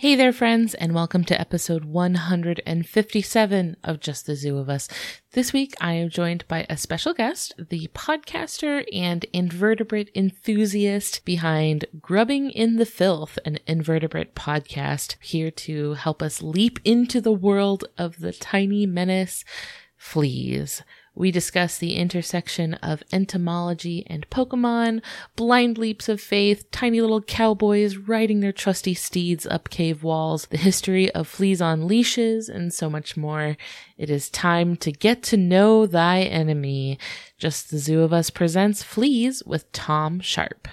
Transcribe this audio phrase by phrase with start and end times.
[0.00, 4.88] Hey there, friends, and welcome to episode 157 of Just the Zoo of Us.
[5.32, 11.84] This week, I am joined by a special guest, the podcaster and invertebrate enthusiast behind
[12.00, 17.84] Grubbing in the Filth, an invertebrate podcast, here to help us leap into the world
[17.98, 19.44] of the tiny menace,
[19.98, 20.82] fleas.
[21.14, 25.02] We discuss the intersection of entomology and Pokemon,
[25.36, 30.56] blind leaps of faith, tiny little cowboys riding their trusty steeds up cave walls, the
[30.56, 33.56] history of fleas on leashes, and so much more.
[33.98, 36.98] It is time to get to know thy enemy.
[37.38, 40.68] Just the Zoo of Us presents Fleas with Tom Sharpe.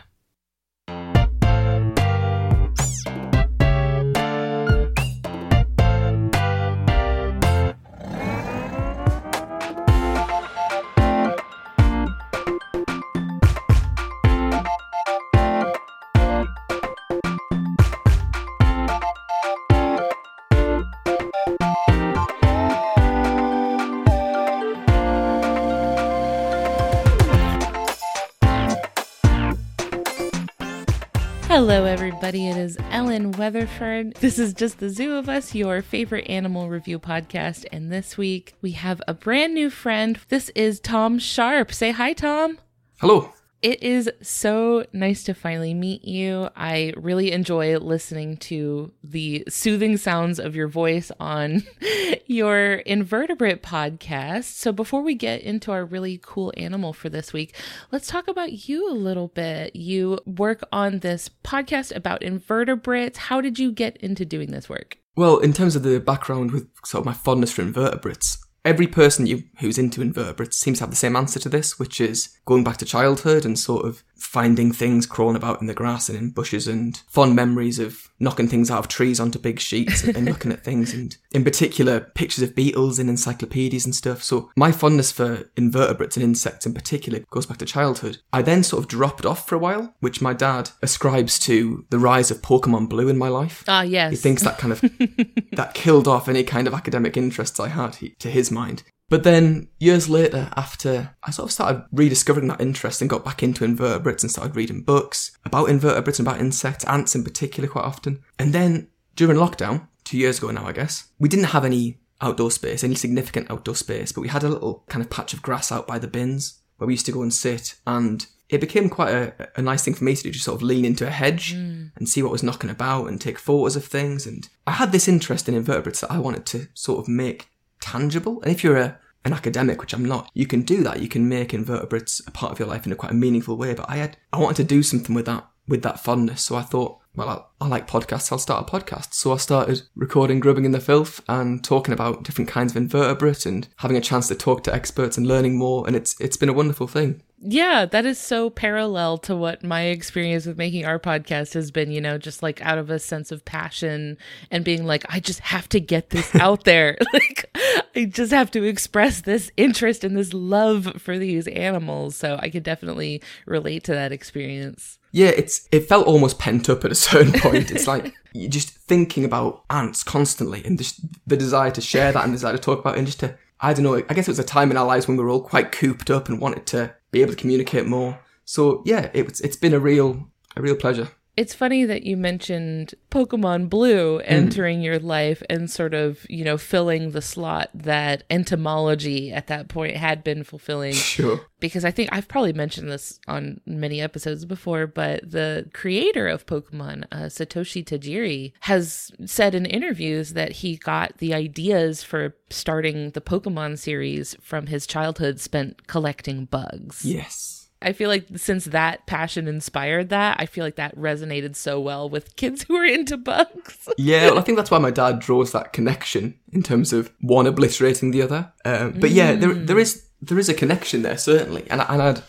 [32.28, 32.50] Everybody.
[32.50, 34.16] It is Ellen Weatherford.
[34.16, 37.66] This is Just the Zoo of Us, your favorite animal review podcast.
[37.72, 40.20] And this week we have a brand new friend.
[40.28, 41.72] This is Tom Sharpe.
[41.72, 42.58] Say hi, Tom.
[43.00, 43.32] Hello.
[43.64, 46.50] It is so nice to finally meet you.
[46.56, 51.64] I really enjoy listening to the soothing sounds of your voice on
[52.28, 54.44] your invertebrate podcast.
[54.44, 57.56] So, before we get into our really cool animal for this week,
[57.92, 59.76] let's talk about you a little bit.
[59.76, 63.18] You work on this podcast about invertebrates.
[63.18, 65.00] How did you get into doing this work?
[65.16, 69.26] Well, in terms of the background with sort of my fondness for invertebrates, every person
[69.26, 72.66] you, who's into invertebrates seems to have the same answer to this, which is going
[72.66, 76.30] back to childhood and sort of finding things crawling about in the grass and in
[76.30, 80.52] bushes and fond memories of knocking things out of trees onto big sheets and looking
[80.52, 84.24] at things and in particular pictures of beetles in encyclopedias and stuff.
[84.24, 88.18] So my fondness for invertebrates and insects in particular goes back to childhood.
[88.34, 92.00] I then sort of dropped off for a while, which my dad ascribes to the
[92.00, 93.64] rise of Pokemon Blue in my life.
[93.68, 94.12] Ah, yes.
[94.12, 94.82] He thinks that kind of
[95.54, 98.84] that killed off any kind of academic interests I had he, to his mind.
[99.10, 103.42] But then years later, after I sort of started rediscovering that interest and got back
[103.42, 107.86] into invertebrates and started reading books about invertebrates and about insects, ants in particular, quite
[107.86, 108.22] often.
[108.38, 112.52] And then during lockdown, two years ago now, I guess, we didn't have any outdoor
[112.52, 115.72] space, any significant outdoor space, but we had a little kind of patch of grass
[115.72, 117.76] out by the bins where we used to go and sit.
[117.88, 120.64] And it became quite a, a nice thing for me to do, just sort of
[120.64, 121.92] lean into a hedge Mm.
[121.96, 124.26] and see what was knocking about and take photos of things.
[124.28, 127.50] And I had this interest in invertebrates that I wanted to sort of make
[127.80, 128.42] tangible.
[128.42, 131.02] And if you're a an academic, which I'm not, you can do that.
[131.02, 133.74] You can make invertebrates a part of your life in a quite a meaningful way.
[133.74, 136.42] But I had, I wanted to do something with that, with that fondness.
[136.42, 138.32] So I thought, well, I, I like podcasts.
[138.32, 139.14] I'll start a podcast.
[139.14, 143.46] So I started recording Grubbing in the Filth and talking about different kinds of invertebrates
[143.46, 145.86] and having a chance to talk to experts and learning more.
[145.86, 147.22] And it's, it's been a wonderful thing.
[147.40, 151.92] Yeah, that is so parallel to what my experience with making our podcast has been,
[151.92, 154.18] you know, just like out of a sense of passion
[154.50, 156.98] and being like, I just have to get this out there.
[157.14, 157.56] like,
[157.96, 162.16] I just have to express this interest and this love for these animals.
[162.16, 164.98] So I could definitely relate to that experience.
[165.12, 167.72] Yeah, it's it felt almost pent up at a certain point.
[167.72, 172.24] It's like you're just thinking about ants constantly, and just the desire to share that
[172.24, 173.96] and the desire to talk about it, and just to I don't know.
[173.96, 176.12] I guess it was a time in our lives when we were all quite cooped
[176.12, 178.20] up and wanted to be able to communicate more.
[178.46, 181.10] So yeah, it was it's been a real a real pleasure.
[181.38, 186.58] It's funny that you mentioned Pokemon Blue entering your life and sort of, you know,
[186.58, 190.94] filling the slot that entomology at that point had been fulfilling.
[190.94, 191.42] Sure.
[191.60, 196.46] because I think I've probably mentioned this on many episodes before, but the creator of
[196.46, 203.12] Pokemon, uh, Satoshi Tajiri, has said in interviews that he got the ideas for starting
[203.12, 207.06] the Pokemon series from his childhood spent collecting bugs.
[207.06, 207.57] Yes.
[207.82, 212.10] I feel like since that passion inspired that, I feel like that resonated so well
[212.10, 213.88] with kids who are into bugs.
[213.98, 217.48] Yeah, well, I think that's why my dad draws that connection in terms of one
[217.48, 218.52] obliterating the other.
[218.66, 222.02] Um, but yeah, there there is there is a connection there certainly, and I- and
[222.02, 222.22] I'd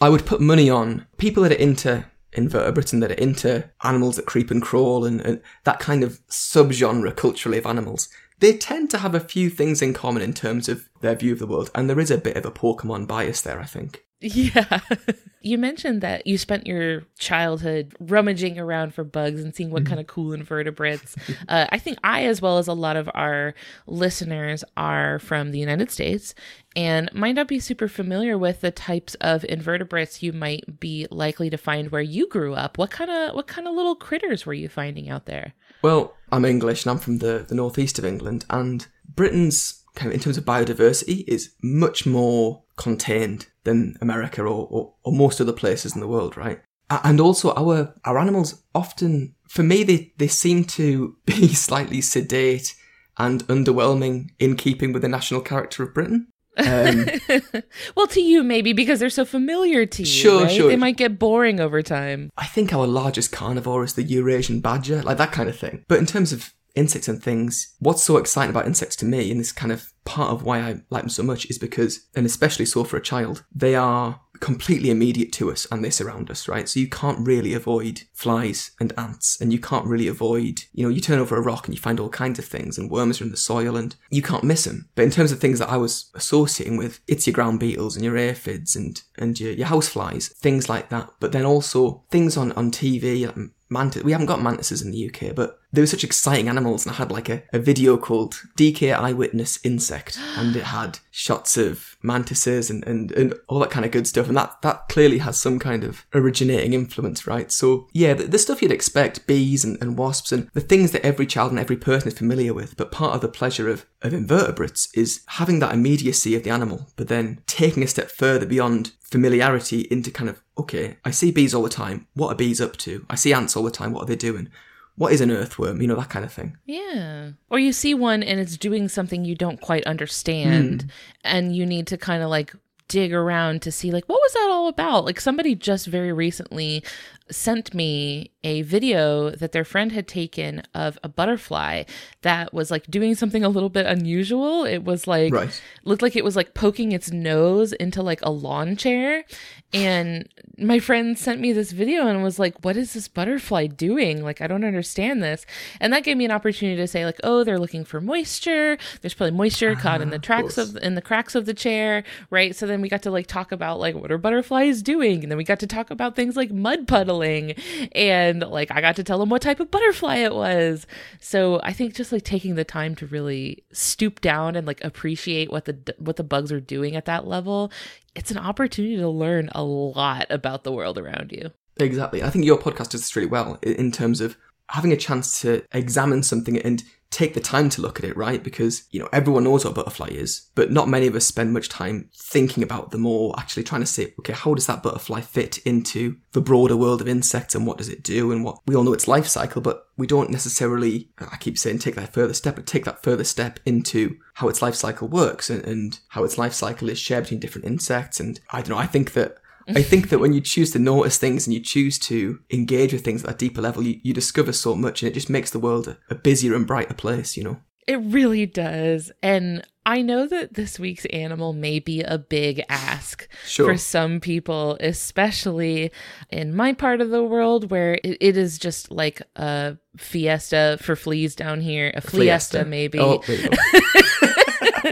[0.00, 4.16] I would put money on people that are into invertebrates and that are into animals
[4.16, 8.08] that creep and crawl and, and that kind of subgenre culturally of animals.
[8.40, 11.38] They tend to have a few things in common in terms of their view of
[11.38, 14.04] the world, and there is a bit of a Pokemon bias there, I think.
[14.34, 14.80] Yeah.
[15.40, 20.00] you mentioned that you spent your childhood rummaging around for bugs and seeing what kind
[20.00, 21.16] of cool invertebrates.
[21.48, 23.54] Uh, I think I, as well as a lot of our
[23.86, 26.34] listeners, are from the United States
[26.74, 31.50] and might not be super familiar with the types of invertebrates you might be likely
[31.50, 32.78] to find where you grew up.
[32.78, 35.54] What kind of what kind of little critters were you finding out there?
[35.82, 40.14] Well, I'm English and I'm from the, the northeast of England, and Britain's kind of
[40.14, 45.52] in terms of biodiversity is much more contained than America or, or, or most other
[45.52, 46.60] places in the world, right?
[46.88, 52.76] And also our our animals often for me they, they seem to be slightly sedate
[53.18, 56.28] and underwhelming in keeping with the national character of Britain.
[56.58, 57.06] Um,
[57.96, 60.06] well, to you maybe because they're so familiar to you.
[60.06, 60.50] Sure, right?
[60.50, 60.68] sure.
[60.68, 62.30] They might get boring over time.
[62.36, 65.84] I think our largest carnivore is the Eurasian badger, like that kind of thing.
[65.88, 69.40] But in terms of insects and things, what's so exciting about insects to me, and
[69.40, 72.66] this kind of part of why I like them so much, is because, and especially
[72.66, 76.68] so for a child, they are completely immediate to us and they surround us, right?
[76.68, 80.90] So you can't really avoid flies and ants, and you can't really avoid, you know,
[80.90, 83.24] you turn over a rock and you find all kinds of things, and worms are
[83.24, 84.88] in the soil, and you can't miss them.
[84.94, 88.04] But in terms of things that I was associating with, it's your ground beetles and
[88.04, 91.10] your aphids and and your, your house flies, things like that.
[91.20, 94.04] But then also things on on TV, like mantis.
[94.04, 96.96] We haven't got mantises in the UK, but they were such exciting animals, and I
[96.96, 102.70] had like a, a video called DK Eyewitness Insect, and it had shots of mantises
[102.70, 105.58] and, and, and all that kind of good stuff, and that, that clearly has some
[105.58, 107.52] kind of originating influence, right?
[107.52, 111.04] So, yeah, the, the stuff you'd expect, bees and, and wasps, and the things that
[111.04, 114.14] every child and every person is familiar with, but part of the pleasure of, of
[114.14, 118.92] invertebrates is having that immediacy of the animal, but then taking a step further beyond
[119.02, 122.76] familiarity into kind of, okay, I see bees all the time, what are bees up
[122.78, 123.04] to?
[123.10, 124.48] I see ants all the time, what are they doing?
[124.96, 125.80] What is an earthworm?
[125.80, 126.56] You know, that kind of thing.
[126.64, 127.30] Yeah.
[127.50, 130.88] Or you see one and it's doing something you don't quite understand Hmm.
[131.24, 132.54] and you need to kind of like
[132.88, 135.04] dig around to see like what was that all about?
[135.04, 136.82] Like somebody just very recently
[137.30, 141.82] sent me a video that their friend had taken of a butterfly
[142.22, 144.64] that was like doing something a little bit unusual.
[144.64, 145.62] It was like Right.
[145.84, 149.24] looked like it was like poking its nose into like a lawn chair.
[149.72, 150.28] And
[150.58, 154.22] my friend sent me this video and was like what is this butterfly doing?
[154.22, 155.44] Like i don't understand this.
[155.80, 158.78] And that gave me an opportunity to say like oh they're looking for moisture.
[159.00, 160.74] There's probably moisture ah, caught in the tracks course.
[160.74, 162.54] of in the cracks of the chair right?
[162.54, 165.22] So then we got to like talk about like what are butterflies doing?
[165.22, 166.86] And then we got to talk about things like mud
[167.22, 170.86] and like i got to tell them what type of butterfly it was
[171.20, 175.50] so i think just like taking the time to really stoop down and like appreciate
[175.50, 177.70] what the what the bugs are doing at that level
[178.14, 182.22] it's an opportunity to learn a lot about the world around you Exactly.
[182.22, 184.36] I think your podcast does this really well in terms of
[184.68, 188.42] having a chance to examine something and take the time to look at it, right?
[188.42, 191.52] Because, you know, everyone knows what a butterfly is, but not many of us spend
[191.52, 195.20] much time thinking about them or actually trying to say, okay, how does that butterfly
[195.20, 198.74] fit into the broader world of insects and what does it do and what we
[198.74, 202.34] all know its life cycle, but we don't necessarily, I keep saying take that further
[202.34, 206.24] step, but take that further step into how its life cycle works and, and how
[206.24, 208.20] its life cycle is shared between different insects.
[208.20, 209.38] And I don't know, I think that
[209.68, 213.04] I think that when you choose to notice things and you choose to engage with
[213.04, 215.58] things at a deeper level, you, you discover so much and it just makes the
[215.58, 217.58] world a, a busier and brighter place, you know?
[217.86, 219.12] It really does.
[219.22, 223.70] And I know that this week's animal may be a big ask Sure.
[223.72, 225.92] for some people, especially
[226.30, 230.96] in my part of the world where it, it is just like a fiesta for
[230.96, 232.98] fleas down here, a fiesta, maybe.
[232.98, 233.22] Oh,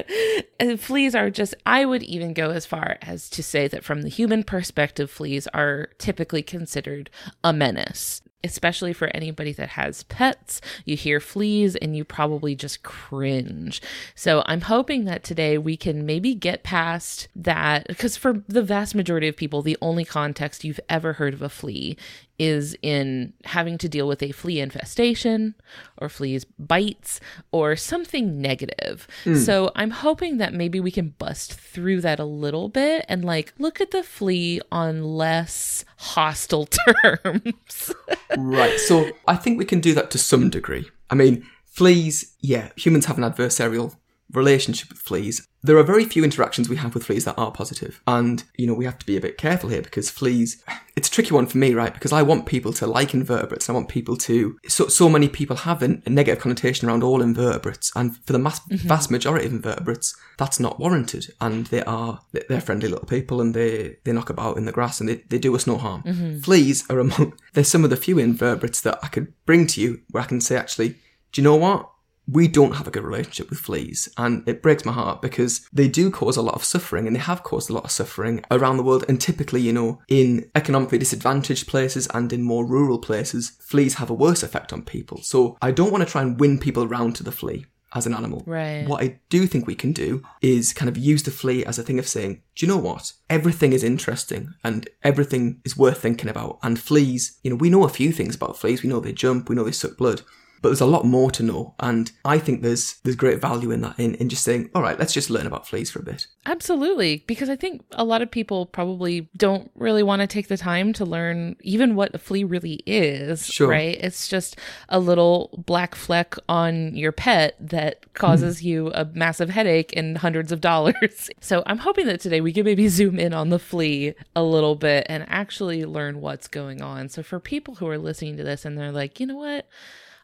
[0.78, 4.08] fleas are just, I would even go as far as to say that from the
[4.08, 7.10] human perspective, fleas are typically considered
[7.42, 8.22] a menace.
[8.42, 13.80] Especially for anybody that has pets, you hear fleas and you probably just cringe.
[14.14, 18.94] So I'm hoping that today we can maybe get past that because for the vast
[18.94, 21.96] majority of people, the only context you've ever heard of a flea
[22.38, 25.54] is in having to deal with a flea infestation
[25.98, 27.20] or fleas bites
[27.52, 29.06] or something negative.
[29.24, 29.36] Hmm.
[29.36, 33.52] So I'm hoping that maybe we can bust through that a little bit and like
[33.58, 36.66] look at the flea on less hostile
[37.04, 37.92] terms.
[38.36, 38.78] right.
[38.80, 40.90] So I think we can do that to some degree.
[41.10, 43.96] I mean, fleas, yeah, humans have an adversarial
[44.32, 45.46] relationship with fleas.
[45.64, 48.02] There are very few interactions we have with fleas that are positive.
[48.06, 50.62] And, you know, we have to be a bit careful here because fleas,
[50.94, 51.94] it's a tricky one for me, right?
[51.94, 53.70] Because I want people to like invertebrates.
[53.70, 57.22] I want people to, so, so many people have an, a negative connotation around all
[57.22, 57.90] invertebrates.
[57.96, 58.86] And for the mass, mm-hmm.
[58.86, 61.32] vast majority of invertebrates, that's not warranted.
[61.40, 65.00] And they are, they're friendly little people and they, they knock about in the grass
[65.00, 66.02] and they, they do us no harm.
[66.02, 66.40] Mm-hmm.
[66.40, 70.02] Fleas are among, they're some of the few invertebrates that I could bring to you
[70.10, 70.96] where I can say, actually,
[71.32, 71.90] do you know what?
[72.26, 75.88] We don't have a good relationship with fleas, and it breaks my heart because they
[75.88, 78.76] do cause a lot of suffering, and they have caused a lot of suffering around
[78.76, 79.04] the world.
[79.08, 84.10] And typically, you know, in economically disadvantaged places and in more rural places, fleas have
[84.10, 85.22] a worse effect on people.
[85.22, 88.14] So I don't want to try and win people around to the flea as an
[88.14, 88.42] animal.
[88.46, 88.86] Right.
[88.88, 91.82] What I do think we can do is kind of use the flea as a
[91.82, 93.12] thing of saying, do you know what?
[93.30, 96.58] Everything is interesting and everything is worth thinking about.
[96.62, 98.82] And fleas, you know, we know a few things about fleas.
[98.82, 100.22] We know they jump, we know they suck blood
[100.64, 101.74] but there's a lot more to know.
[101.78, 104.98] And I think there's there's great value in that in, in just saying, all right,
[104.98, 106.26] let's just learn about fleas for a bit.
[106.46, 107.22] Absolutely.
[107.26, 110.94] Because I think a lot of people probably don't really want to take the time
[110.94, 113.46] to learn even what a flea really is.
[113.46, 113.68] Sure.
[113.68, 113.98] Right.
[114.00, 114.56] It's just
[114.88, 118.62] a little black fleck on your pet that causes mm.
[118.62, 121.28] you a massive headache and hundreds of dollars.
[121.40, 124.76] so I'm hoping that today we can maybe zoom in on the flea a little
[124.76, 127.10] bit and actually learn what's going on.
[127.10, 129.68] So for people who are listening to this and they're like, you know what?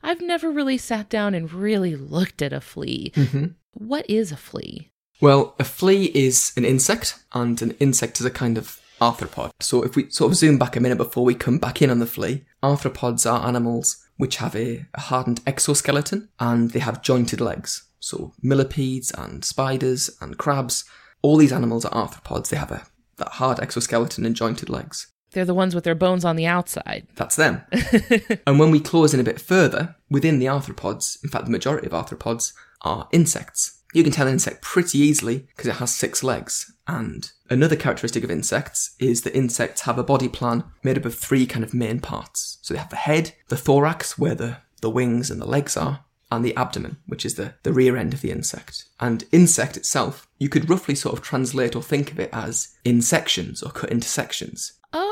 [0.03, 3.13] I've never really sat down and really looked at a flea.
[3.15, 3.47] Mm-hmm.
[3.73, 4.91] What is a flea?
[5.21, 9.51] Well, a flea is an insect, and an insect is a kind of arthropod.
[9.61, 11.99] So if we sort of zoom back a minute before we come back in on
[11.99, 17.41] the flea, arthropods are animals which have a, a hardened exoskeleton and they have jointed
[17.41, 17.85] legs.
[17.99, 20.85] So millipedes and spiders and crabs,
[21.23, 22.49] all these animals are arthropods.
[22.49, 25.13] They have a that hard exoskeleton and jointed legs.
[25.33, 27.07] They're the ones with their bones on the outside.
[27.15, 27.63] That's them.
[28.47, 31.87] and when we close in a bit further, within the arthropods, in fact, the majority
[31.87, 33.81] of arthropods are insects.
[33.93, 36.73] You can tell an insect pretty easily because it has six legs.
[36.87, 41.15] And another characteristic of insects is that insects have a body plan made up of
[41.15, 42.59] three kind of main parts.
[42.63, 46.05] So they have the head, the thorax, where the, the wings and the legs are,
[46.31, 48.85] and the abdomen, which is the, the rear end of the insect.
[49.01, 53.03] And insect itself, you could roughly sort of translate or think of it as in
[53.03, 54.75] sections or cut into sections.
[54.93, 55.10] Yeah,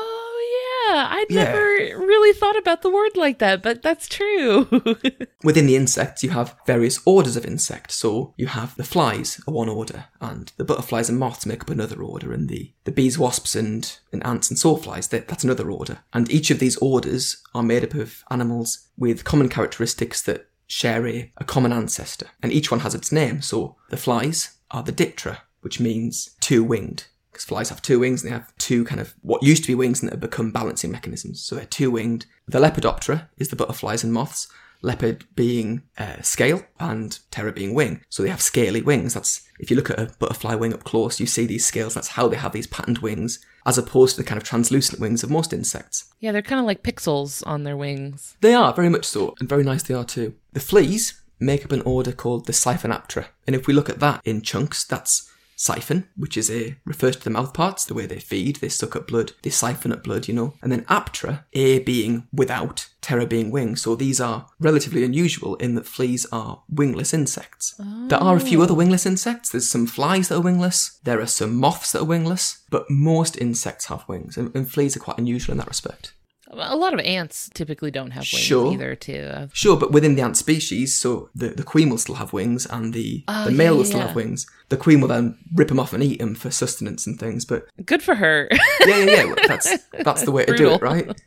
[0.91, 1.43] I'd yeah.
[1.45, 4.67] never really thought about the word like that, but that's true.
[5.43, 7.95] Within the insects, you have various orders of insects.
[7.95, 11.69] So you have the flies are one order, and the butterflies and moths make up
[11.69, 15.71] another order, and the, the bees, wasps, and, and ants and sawflies, that, that's another
[15.71, 15.99] order.
[16.13, 21.07] And each of these orders are made up of animals with common characteristics that share
[21.07, 23.41] a, a common ancestor, and each one has its name.
[23.41, 27.05] So the flies are the diptera, which means two winged
[27.39, 29.75] because flies have two wings and they have two kind of what used to be
[29.75, 31.41] wings and that have become balancing mechanisms.
[31.41, 32.25] So they're two winged.
[32.47, 34.47] The Lepidoptera is the butterflies and moths.
[34.83, 38.01] Lepido being uh, scale and ptera being wing.
[38.09, 39.13] So they have scaly wings.
[39.13, 41.93] That's if you look at a butterfly wing up close, you see these scales.
[41.93, 45.21] That's how they have these patterned wings, as opposed to the kind of translucent wings
[45.21, 46.13] of most insects.
[46.19, 48.37] Yeah, they're kind of like pixels on their wings.
[48.39, 50.35] They are very much so, and very nice they are too.
[50.53, 54.21] The fleas make up an order called the Siphonaptera, and if we look at that
[54.23, 55.28] in chunks, that's
[55.59, 58.95] siphon, which is a refers to the mouth parts, the way they feed, they suck
[58.95, 60.53] up blood, they siphon up blood, you know.
[60.63, 63.75] And then aptera, a being without, ptera being wing.
[63.75, 67.75] So these are relatively unusual in that fleas are wingless insects.
[67.77, 68.07] Oh.
[68.07, 68.77] There are a few other oh.
[68.77, 69.49] wingless insects.
[69.49, 70.99] There's some flies that are wingless.
[71.03, 74.95] There are some moths that are wingless, but most insects have wings, and, and fleas
[74.95, 76.13] are quite unusual in that respect.
[76.51, 78.73] A lot of ants typically don't have wings sure.
[78.73, 79.49] either, too.
[79.53, 82.93] Sure, but within the ant species, so the, the queen will still have wings and
[82.93, 84.07] the, oh, the male yeah, will still yeah.
[84.07, 84.47] have wings.
[84.69, 87.67] The queen will then rip them off and eat them for sustenance and things, but...
[87.85, 88.47] Good for her.
[88.85, 89.35] yeah, yeah, yeah.
[89.47, 91.21] That's, that's the way to do it, right?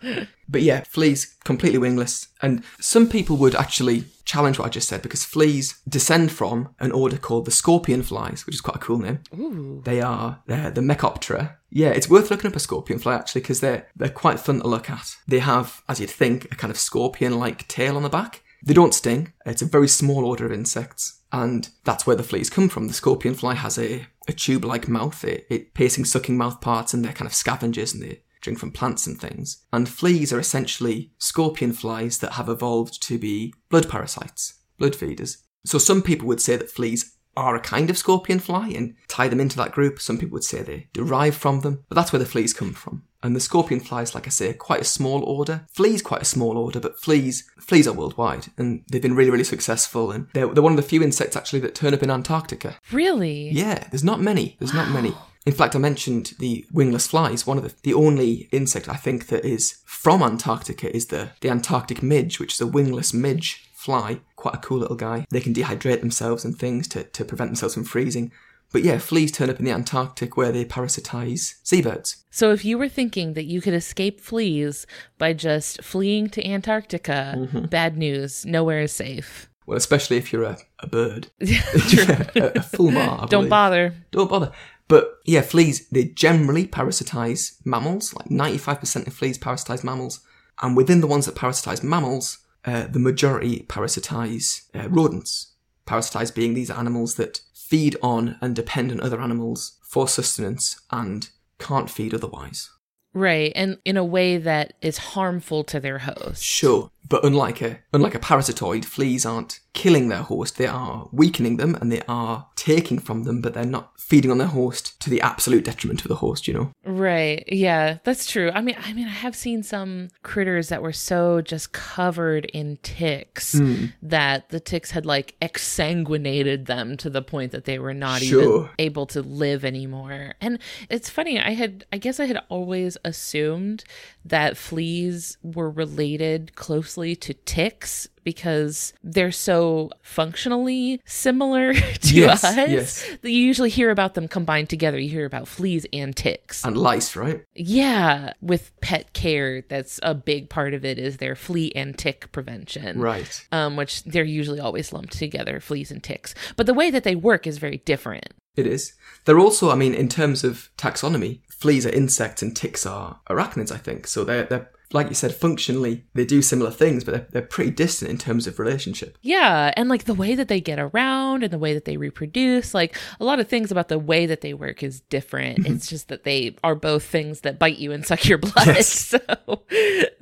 [0.49, 2.29] But yeah, fleas completely wingless.
[2.41, 6.93] And some people would actually challenge what I just said because fleas descend from an
[6.93, 9.21] order called the scorpion flies, which is quite a cool name.
[9.39, 9.83] Ooh.
[9.85, 11.57] They are they're the Mecoptera.
[11.71, 14.69] Yeah, it's worth looking up a scorpion fly actually because they're they're quite fun to
[14.69, 15.17] look at.
[15.27, 18.43] They have, as you'd think, a kind of scorpion-like tail on the back.
[18.65, 19.33] They don't sting.
[19.45, 21.21] It's a very small order of insects.
[21.33, 22.89] And that's where the fleas come from.
[22.89, 27.03] The scorpion fly has a, a tube-like mouth, it, it piercing, sucking mouth parts, and
[27.03, 29.65] they're kind of scavengers and they drink from plants and things.
[29.73, 35.39] And fleas are essentially scorpion flies that have evolved to be blood parasites, blood feeders.
[35.65, 39.29] So some people would say that fleas are a kind of scorpion fly and tie
[39.29, 40.01] them into that group.
[40.01, 43.05] Some people would say they derive from them, but that's where the fleas come from.
[43.23, 45.65] And the scorpion flies, like I say, are quite a small order.
[45.73, 49.45] Fleas quite a small order, but fleas fleas are worldwide, and they've been really, really
[49.45, 50.11] successful.
[50.11, 52.77] And they're, they're one of the few insects actually that turn up in Antarctica.
[52.91, 53.51] Really?
[53.51, 54.57] Yeah, there's not many.
[54.59, 54.85] There's wow.
[54.85, 55.15] not many.
[55.45, 57.47] In fact, I mentioned the wingless flies.
[57.47, 61.51] One of the, the only insect I think that is from Antarctica is the, the
[61.51, 64.21] Antarctic midge, which is a wingless midge fly.
[64.37, 65.27] Quite a cool little guy.
[65.31, 68.31] They can dehydrate themselves and things to, to prevent themselves from freezing.
[68.73, 72.25] But yeah, fleas turn up in the Antarctic where they parasitize seabirds.
[72.31, 74.87] So if you were thinking that you could escape fleas
[75.19, 77.67] by just fleeing to Antarctica, mm-hmm.
[77.67, 78.47] bad news.
[78.47, 79.51] Nowhere is safe.
[79.67, 81.29] Well, especially if you're a, a bird.
[81.39, 83.29] yeah, a, a fulmar.
[83.29, 83.95] Don't bother.
[84.11, 84.53] Don't bother.
[84.93, 88.13] But yeah, fleas, they generally parasitize mammals.
[88.13, 90.21] Like 95% of fleas parasitize mammals.
[90.61, 95.55] And within the ones that parasitize mammals, uh, the majority parasitize uh, rodents.
[95.87, 101.31] parasitize being these animals that feed on and depend on other animals for sustenance and
[101.59, 102.69] can't feed otherwise.
[103.15, 103.51] Right.
[103.57, 106.45] And in a way that is harmful to their host.
[106.45, 110.59] Sure, but unlike a unlike a parasitoid, fleas aren't killing their host.
[110.59, 114.39] They are weakening them and they are taking from them, but they're not feeding on
[114.39, 116.47] their host to the absolute detriment of the host.
[116.47, 116.73] You know.
[116.85, 117.45] Right.
[117.49, 118.51] Yeah, that's true.
[118.53, 122.79] I mean, I mean, I have seen some critters that were so just covered in
[122.83, 123.93] ticks Mm.
[124.03, 128.43] that the ticks had like exsanguinated them to the point that they were not Sure.
[128.43, 130.35] even able to live anymore.
[130.41, 130.59] And
[130.91, 131.39] it's funny.
[131.41, 133.85] I had, I guess, I had always assumed
[134.25, 142.57] that fleas were related closely to ticks because they're so functionally similar to Yes, us
[142.57, 143.09] yes.
[143.23, 144.99] that you usually hear about them combined together.
[144.99, 146.65] You hear about fleas and ticks.
[146.65, 147.45] And lice, right?
[147.55, 152.31] Yeah, with pet care, that's a big part of it is their flea and tick
[152.33, 153.01] prevention.
[153.01, 153.47] Right.
[153.53, 156.35] Um, which they're usually always lumped together, fleas and ticks.
[156.57, 158.33] But the way that they work is very different.
[158.57, 158.93] It is.
[159.25, 163.73] They're also, I mean, in terms of taxonomy, fleas are insects and ticks are arachnids,
[163.73, 164.07] I think.
[164.07, 167.71] So they're, they're like you said, functionally, they do similar things, but they're, they're pretty
[167.71, 169.19] distant in terms of relationship.
[169.23, 172.75] Yeah, and like the way that they get around and the way that they reproduce,
[172.75, 175.61] like a lot of things about the way that they work is different.
[175.61, 175.75] Mm-hmm.
[175.75, 178.67] it's just that they are both things that bite you and suck your blood.
[178.67, 179.15] Yes.
[179.23, 179.63] So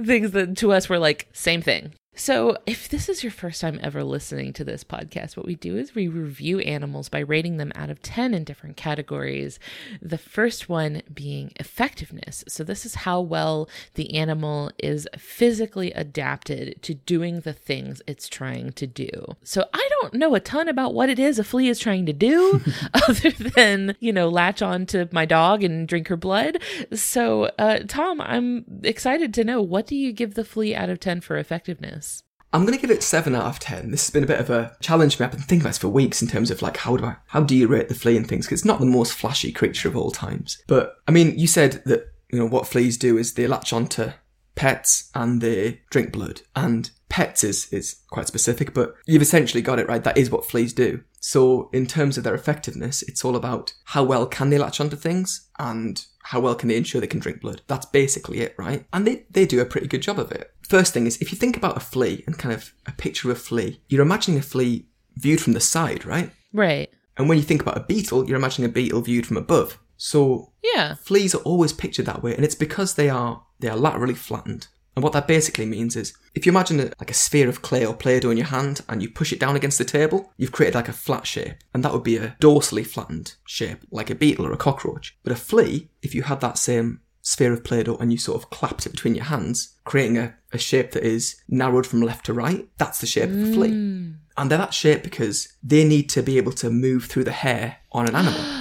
[0.02, 1.92] things that to us were like same thing.
[2.20, 5.78] So, if this is your first time ever listening to this podcast, what we do
[5.78, 9.58] is we review animals by rating them out of 10 in different categories.
[10.02, 12.44] The first one being effectiveness.
[12.46, 18.28] So, this is how well the animal is physically adapted to doing the things it's
[18.28, 19.08] trying to do.
[19.42, 22.12] So, I don't know a ton about what it is a flea is trying to
[22.12, 22.60] do
[23.08, 26.58] other than, you know, latch on to my dog and drink her blood.
[26.92, 31.00] So, uh, Tom, I'm excited to know what do you give the flea out of
[31.00, 32.10] 10 for effectiveness?
[32.52, 33.90] I'm to give it 7 out of 10.
[33.90, 35.26] This has been a bit of a challenge for me.
[35.26, 37.42] I've been thinking about this for weeks in terms of like, how do I, how
[37.42, 38.47] do you rate the flea and things?
[38.47, 40.62] Because it's not the most flashy creature of all times.
[40.66, 44.11] But, I mean, you said that, you know, what fleas do is they latch onto
[44.57, 46.42] pets and they drink blood.
[46.57, 50.02] And pets is, is quite specific, but you've essentially got it right.
[50.02, 51.02] That is what fleas do.
[51.21, 54.97] So in terms of their effectiveness, it's all about how well can they latch onto
[54.97, 57.60] things and how well can they ensure they can drink blood.
[57.66, 58.87] That's basically it, right?
[58.92, 60.52] And they, they do a pretty good job of it.
[60.68, 63.37] First thing is, if you think about a flea and kind of a picture of
[63.37, 66.30] a flea, you're imagining a flea viewed from the side, right?
[66.52, 66.88] Right.
[67.16, 69.81] And when you think about a beetle, you're imagining a beetle viewed from above.
[69.96, 70.94] So Yeah.
[70.94, 74.68] fleas are always pictured that way, and it's because they are they are laterally flattened.
[75.00, 77.86] And what that basically means is, if you imagine a, like a sphere of clay
[77.86, 80.74] or play-doh in your hand, and you push it down against the table, you've created
[80.74, 84.46] like a flat shape, and that would be a dorsally flattened shape, like a beetle
[84.46, 85.16] or a cockroach.
[85.22, 88.50] But a flea, if you had that same sphere of play-doh and you sort of
[88.50, 92.34] clapped it between your hands, creating a, a shape that is narrowed from left to
[92.34, 93.70] right, that's the shape of a flea.
[93.70, 94.16] Mm.
[94.36, 97.78] And they're that shape because they need to be able to move through the hair
[97.90, 98.42] on an animal.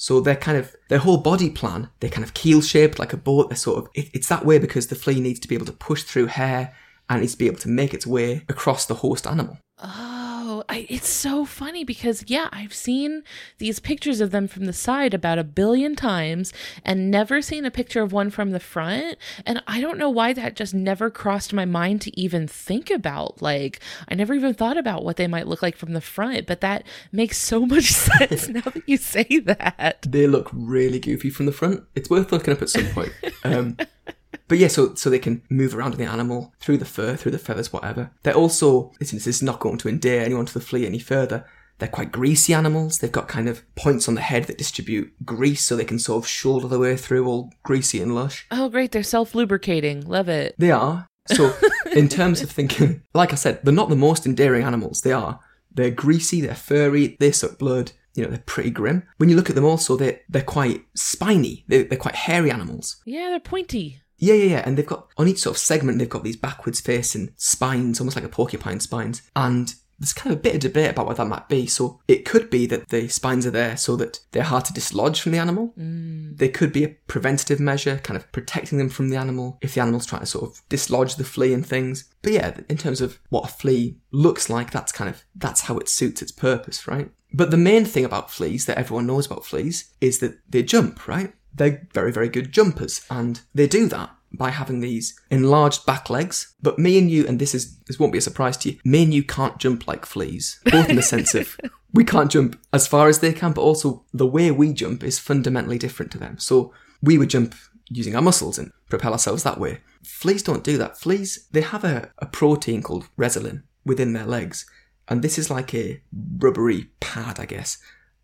[0.00, 1.90] So they're kind of their whole body plan.
[2.00, 3.50] They're kind of keel shaped like a boat.
[3.50, 5.72] They're sort of it, it's that way because the flea needs to be able to
[5.72, 6.74] push through hair
[7.10, 9.58] and needs to be able to make its way across the host animal.
[9.76, 10.19] Oh,
[10.68, 13.22] I, it's so funny because, yeah, I've seen
[13.58, 16.52] these pictures of them from the side about a billion times
[16.84, 19.16] and never seen a picture of one from the front.
[19.46, 23.40] And I don't know why that just never crossed my mind to even think about.
[23.42, 26.60] Like, I never even thought about what they might look like from the front, but
[26.60, 30.06] that makes so much sense now that you say that.
[30.08, 31.84] They look really goofy from the front.
[31.94, 33.12] It's worth looking up at some point.
[33.44, 33.76] Um,
[34.48, 37.32] but yeah, so so they can move around in the animal through the fur, through
[37.32, 38.10] the feathers, whatever.
[38.22, 41.44] They're also this is not going to endear anyone to the flea any further.
[41.80, 42.98] They're quite greasy animals.
[42.98, 46.22] They've got kind of points on the head that distribute grease so they can sort
[46.22, 48.46] of shoulder their way through all greasy and lush.
[48.50, 48.92] Oh, great.
[48.92, 50.06] They're self lubricating.
[50.06, 50.54] Love it.
[50.58, 51.06] They are.
[51.28, 51.54] So,
[51.96, 55.00] in terms of thinking, like I said, they're not the most endearing animals.
[55.00, 55.40] They are.
[55.72, 57.92] They're greasy, they're furry, they suck blood.
[58.14, 59.04] You know, they're pretty grim.
[59.18, 61.64] When you look at them also, they're, they're quite spiny.
[61.68, 62.96] They're, they're quite hairy animals.
[63.06, 64.02] Yeah, they're pointy.
[64.20, 64.62] Yeah, yeah, yeah.
[64.64, 68.16] And they've got, on each sort of segment, they've got these backwards facing spines, almost
[68.16, 69.22] like a porcupine spines.
[69.34, 71.66] And there's kind of a bit of debate about what that might be.
[71.66, 75.20] So it could be that the spines are there so that they're hard to dislodge
[75.20, 75.74] from the animal.
[75.78, 76.38] Mm.
[76.38, 79.82] They could be a preventative measure, kind of protecting them from the animal if the
[79.82, 82.04] animal's trying to sort of dislodge the flea and things.
[82.22, 85.76] But yeah, in terms of what a flea looks like, that's kind of, that's how
[85.76, 87.10] it suits its purpose, right?
[87.32, 91.06] But the main thing about fleas that everyone knows about fleas is that they jump,
[91.06, 91.32] right?
[91.54, 96.54] They're very, very good jumpers, and they do that by having these enlarged back legs.
[96.62, 99.02] But me and you, and this is this won't be a surprise to you, me
[99.02, 100.60] and you can't jump like fleas.
[100.64, 101.56] Both in the sense of
[101.92, 105.18] we can't jump as far as they can, but also the way we jump is
[105.18, 106.38] fundamentally different to them.
[106.38, 107.54] So we would jump
[107.88, 109.80] using our muscles and propel ourselves that way.
[110.04, 110.98] Fleas don't do that.
[110.98, 114.64] Fleas, they have a, a protein called resilin within their legs.
[115.08, 116.00] And this is like a
[116.38, 117.78] rubbery pad, I guess.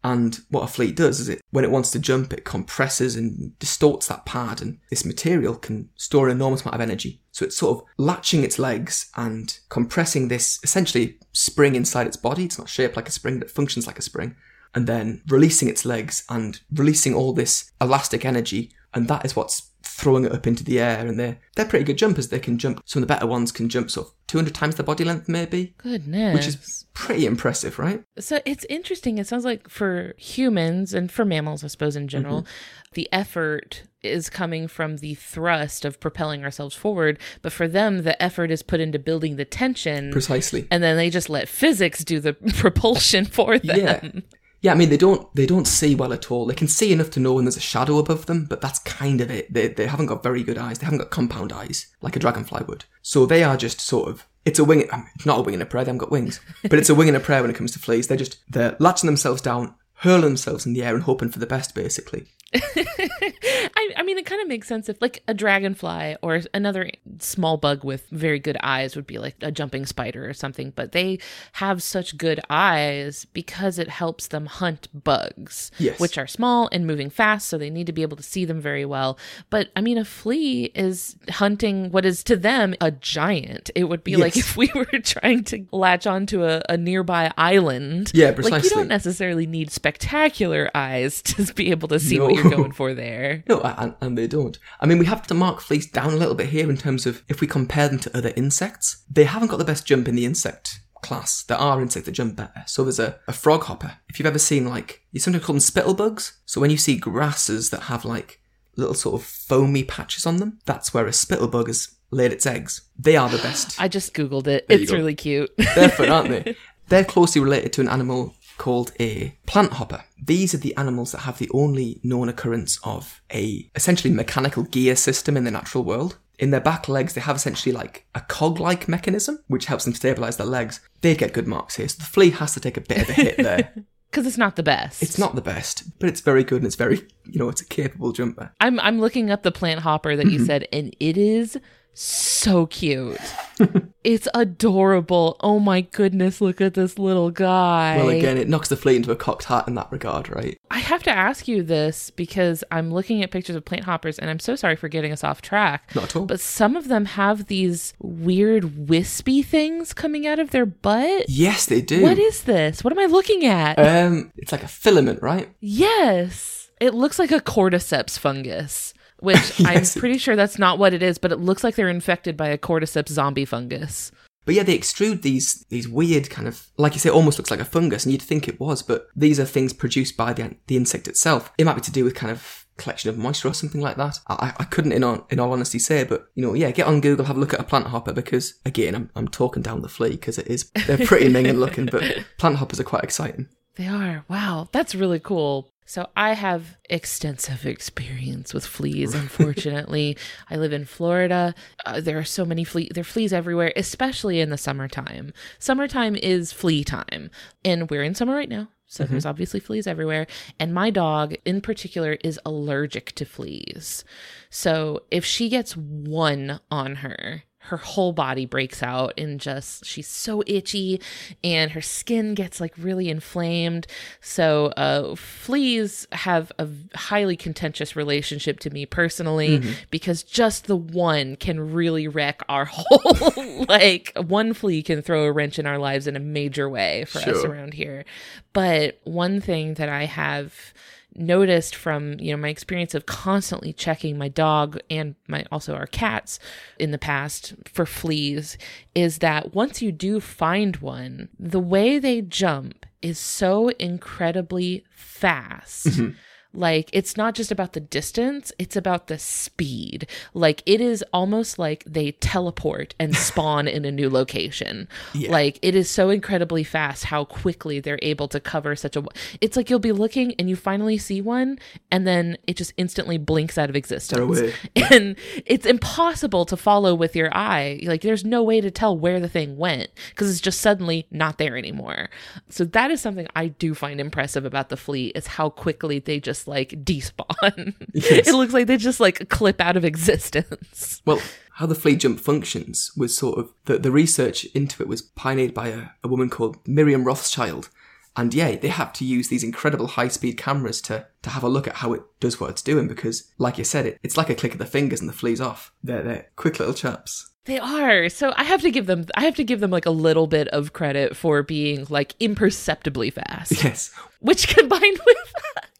[0.07, 3.59] And what a fleet does is it, when it wants to jump, it compresses and
[3.59, 7.23] distorts that pad, and this material can store an enormous amount of energy.
[7.33, 12.45] So it's sort of latching its legs and compressing this essentially spring inside its body.
[12.45, 14.37] It's not shaped like a spring, but functions like a spring.
[14.77, 18.71] And then releasing its legs and releasing all this elastic energy.
[18.95, 20.99] And that is what's throwing it up into the air.
[20.99, 22.29] And they're, they're pretty good jumpers.
[22.29, 24.85] They can jump, some of the better ones can jump sort of 200 times their
[24.85, 25.75] body length, maybe.
[25.79, 26.35] Goodness.
[26.35, 28.05] Which is pretty impressive, right?
[28.19, 29.17] So it's interesting.
[29.19, 32.51] It sounds like for humans and for mammals, I suppose, in general, Mm-hmm.
[32.95, 37.19] the effort is coming from the thrust of propelling ourselves forward.
[37.43, 40.13] But for them, the effort is put into building the tension.
[40.13, 40.69] Precisely.
[40.71, 43.77] And then they just let physics do the propulsion for them.
[43.79, 44.21] Yeah.
[44.67, 46.45] Yeah, I mean they don't they don't see well at all.
[46.45, 49.21] They can see enough to know when there's a shadow above them, but that's kind
[49.21, 49.55] of it.
[49.55, 50.81] They they haven't got very good eyes.
[50.81, 52.85] They haven't got compound eyes like a dragonfly would.
[53.01, 54.89] So they are just sort of it's a wing.
[55.15, 55.85] It's not a wing and a prayer.
[55.85, 57.79] They haven't got wings, but it's a wing and a prayer when it comes to
[57.79, 58.09] fleas.
[58.09, 61.47] They're just they're latching themselves down, hurling themselves in the air, and hoping for the
[61.47, 62.27] best, basically.
[63.01, 67.57] I, I mean, it kind of makes sense if, like, a dragonfly or another small
[67.57, 71.19] bug with very good eyes would be like a jumping spider or something, but they
[71.53, 75.99] have such good eyes because it helps them hunt bugs, Yes.
[76.01, 78.61] which are small and moving fast, so they need to be able to see them
[78.61, 79.19] very well.
[79.51, 83.71] But I mean, a flea is hunting what is to them a giant.
[83.75, 88.11] It would be like if we were trying to latch onto a, a nearby island.
[88.15, 92.46] Yeah, Like, you don't necessarily need spectacular eyes to be able to see what you're
[92.57, 93.45] going for there.
[93.49, 94.59] No, and, and they don't.
[94.81, 97.23] I mean, we have to mark fleas down a little bit here in terms of
[97.29, 100.25] if we compare them to other insects, they haven't got the best jump in the
[100.27, 101.43] insect class.
[101.43, 102.65] There are insects that jump better.
[102.67, 103.99] So there's a, a frog hopper.
[104.09, 106.39] If you've ever seen like, you sometimes call them spittle bugs.
[106.47, 108.41] So when you see grasses that have like
[108.77, 112.47] little sort of foamy patches on them, that's where a spittle bug has laid its
[112.47, 112.83] eggs.
[112.99, 113.81] They are the best.
[113.81, 114.69] I just googled it.
[114.69, 114.97] There It's go.
[114.97, 115.51] really cute.
[115.75, 116.57] They're fun, aren't they?
[116.89, 120.05] They're closely related to an animal called a plant hopper.
[120.23, 124.97] These are the animals that have the only known occurrence of a essentially mechanical gear
[124.97, 126.19] system in the natural world.
[126.39, 130.37] In their back legs, they have essentially like a cog-like mechanism, which helps them stabilize
[130.37, 130.81] their legs.
[131.01, 133.13] They get good marks here, so the flea has to take a bit of a
[133.13, 133.73] hit there.
[134.09, 135.03] Because it's not the best.
[135.03, 137.67] it's not the best, but it's very good and it's very, you know, it's a
[137.67, 138.51] capable jumper.
[138.61, 140.47] I'm I'm looking up the plant hopper that you Mm-hmm.
[140.47, 141.59] said, and it is
[141.99, 143.19] so cute.
[144.05, 145.37] it's adorable.
[145.41, 147.97] Oh my goodness, look at this little guy.
[147.97, 150.59] Well, again, it knocks the flea into a cocked hat in that regard, right?
[150.71, 154.29] I have to ask you this because I'm looking at pictures of plant hoppers, and
[154.29, 155.95] I'm so sorry for getting us off track.
[155.95, 156.27] Not at all.
[156.27, 161.29] But some of them have these weird wispy things coming out of their butt.
[161.29, 162.03] Yes, they do.
[162.03, 162.85] What is this?
[162.85, 163.79] What am I looking at?
[163.79, 165.49] Um, it's like a filament, right?
[165.61, 166.71] Yes.
[166.79, 169.97] It looks like a cordyceps fungus, which Yes.
[169.97, 172.49] I'm pretty sure that's not what it is, but it looks like they're infected by
[172.49, 174.13] a cordyceps zombie fungus.
[174.45, 177.51] But yeah, they extrude these these weird kind of like you say, it almost looks
[177.51, 180.57] like a fungus, and you'd think it was, but these are things produced by the
[180.69, 181.53] the insect itself.
[181.59, 184.19] It might be to do with kind of collection of moisture or something like that.
[184.29, 187.01] I, I couldn't, in all, in all honesty, say, but you know, yeah, get on
[187.01, 189.89] Google, have a look at a plant hopper because again, I'm I'm talking down the
[189.89, 192.05] flea because it is they're pretty minging looking, but
[192.39, 193.49] plant hoppers are quite exciting.
[193.77, 194.25] They are.
[194.29, 195.71] Wow, that's really cool.
[195.87, 199.15] So I have extensive experience with fleas.
[199.15, 200.17] Unfortunately,
[200.51, 201.55] I live in Florida.
[201.85, 202.91] Uh, there are so many flea.
[202.93, 205.33] There are fleas everywhere, especially in the summertime.
[205.61, 207.31] Summertime is flea time,
[207.65, 208.69] and we're in summer right now.
[208.89, 210.27] So there's obviously fleas everywhere.
[210.61, 214.05] And my dog, in particular, is allergic to fleas.
[214.49, 220.07] So if she gets one on her, her whole body breaks out and just she's
[220.09, 221.01] so itchy
[221.43, 223.87] and her skin gets like really inflamed.
[224.21, 231.37] So uh fleas have a highly contentious relationship to me personally because just the one
[231.37, 236.07] can really wreck our whole like one flea can throw a wrench in our lives
[236.07, 238.05] in a major way for us around here.
[238.53, 240.73] But one thing that i have
[241.19, 245.87] noticed from you know my experience of constantly checking my dog and my also our
[245.87, 246.39] cats
[246.79, 248.59] in the past for fleas
[248.95, 255.87] is that once you do find one the way they jump is so incredibly fast
[255.87, 256.11] mm-hmm.
[256.57, 260.07] Like it's not just about the distance it's about the speed.
[260.35, 264.89] Like it is almost like they teleport and spawn in a new location.
[265.15, 265.31] Yeah.
[265.31, 269.05] like it is so incredibly fast how quickly they're able to cover such a
[269.41, 271.59] it's like you'll be looking and you finally see one
[271.91, 274.41] and then it just instantly blinks out of existence.
[274.91, 277.81] and it's impossible to follow with your eye.
[277.85, 281.39] Like there's no way to tell where the thing went because it's just suddenly not
[281.39, 282.09] there anymore.
[282.49, 286.21] So that is something i do find impressive about the fleet is how quickly they
[286.21, 288.29] just like despawn Yes.
[288.29, 291.21] it looks like they just like clip out of existence Well,
[291.55, 295.55] how the flea jump functions was sort of the, the research into it was pioneered
[295.55, 297.71] by a, a woman called Miriam Rothschild.
[298.15, 301.49] And yeah, they have to use these incredible high speed cameras to, to have a
[301.49, 304.31] look at how it does what it's doing because, like you said, it, it's like
[304.31, 305.73] a click of the fingers and the flea's off.
[305.83, 307.31] They're, they're quick little chaps.
[307.47, 308.09] They are.
[308.09, 310.49] So I have to give them I have to give them like a little bit
[310.49, 313.63] of credit for being like imperceptibly fast.
[313.63, 313.95] Yes.
[314.21, 315.33] Which combined with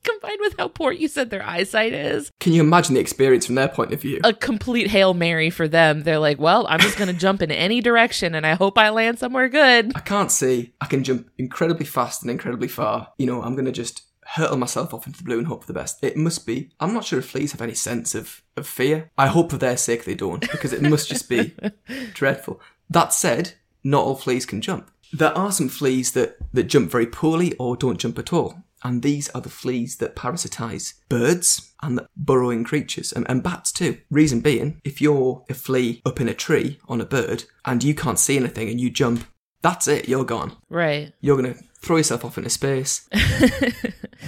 [0.07, 3.57] combined with how poor you said their eyesight is, Can you imagine the experience from
[3.57, 4.21] their point of view?
[4.25, 6.05] a complete Hail Mary for them.
[6.05, 9.19] They're like, well, I'm just gonna jump in any direction and I hope I land
[9.19, 9.93] somewhere good.
[9.95, 10.73] I can't see.
[10.81, 13.09] I can jump incredibly fast and incredibly far.
[13.19, 15.67] You know, I'm going to just hurtle myself off into the blue and hope for
[15.67, 16.03] the best.
[16.03, 16.71] It must be.
[16.81, 19.11] I'm not sure if fleas have any sense of, of fear.
[19.17, 21.55] I hope for their sake they don't, because it must just be
[22.15, 22.61] dreadful.
[22.91, 24.91] That said, not all fleas can jump.
[25.13, 28.63] There are some fleas that, that jump very poorly or don't jump at all.
[28.87, 33.73] And these are the fleas that parasitize birds and the burrowing creatures and, and bats
[33.73, 33.99] too.
[34.13, 37.97] Reason being, if you're a flea up in a tree on a bird and you
[37.97, 39.25] can't see anything and you jump,
[39.61, 41.13] that's it, you're gone Right.
[41.21, 43.09] you're going to throw yourself off into space.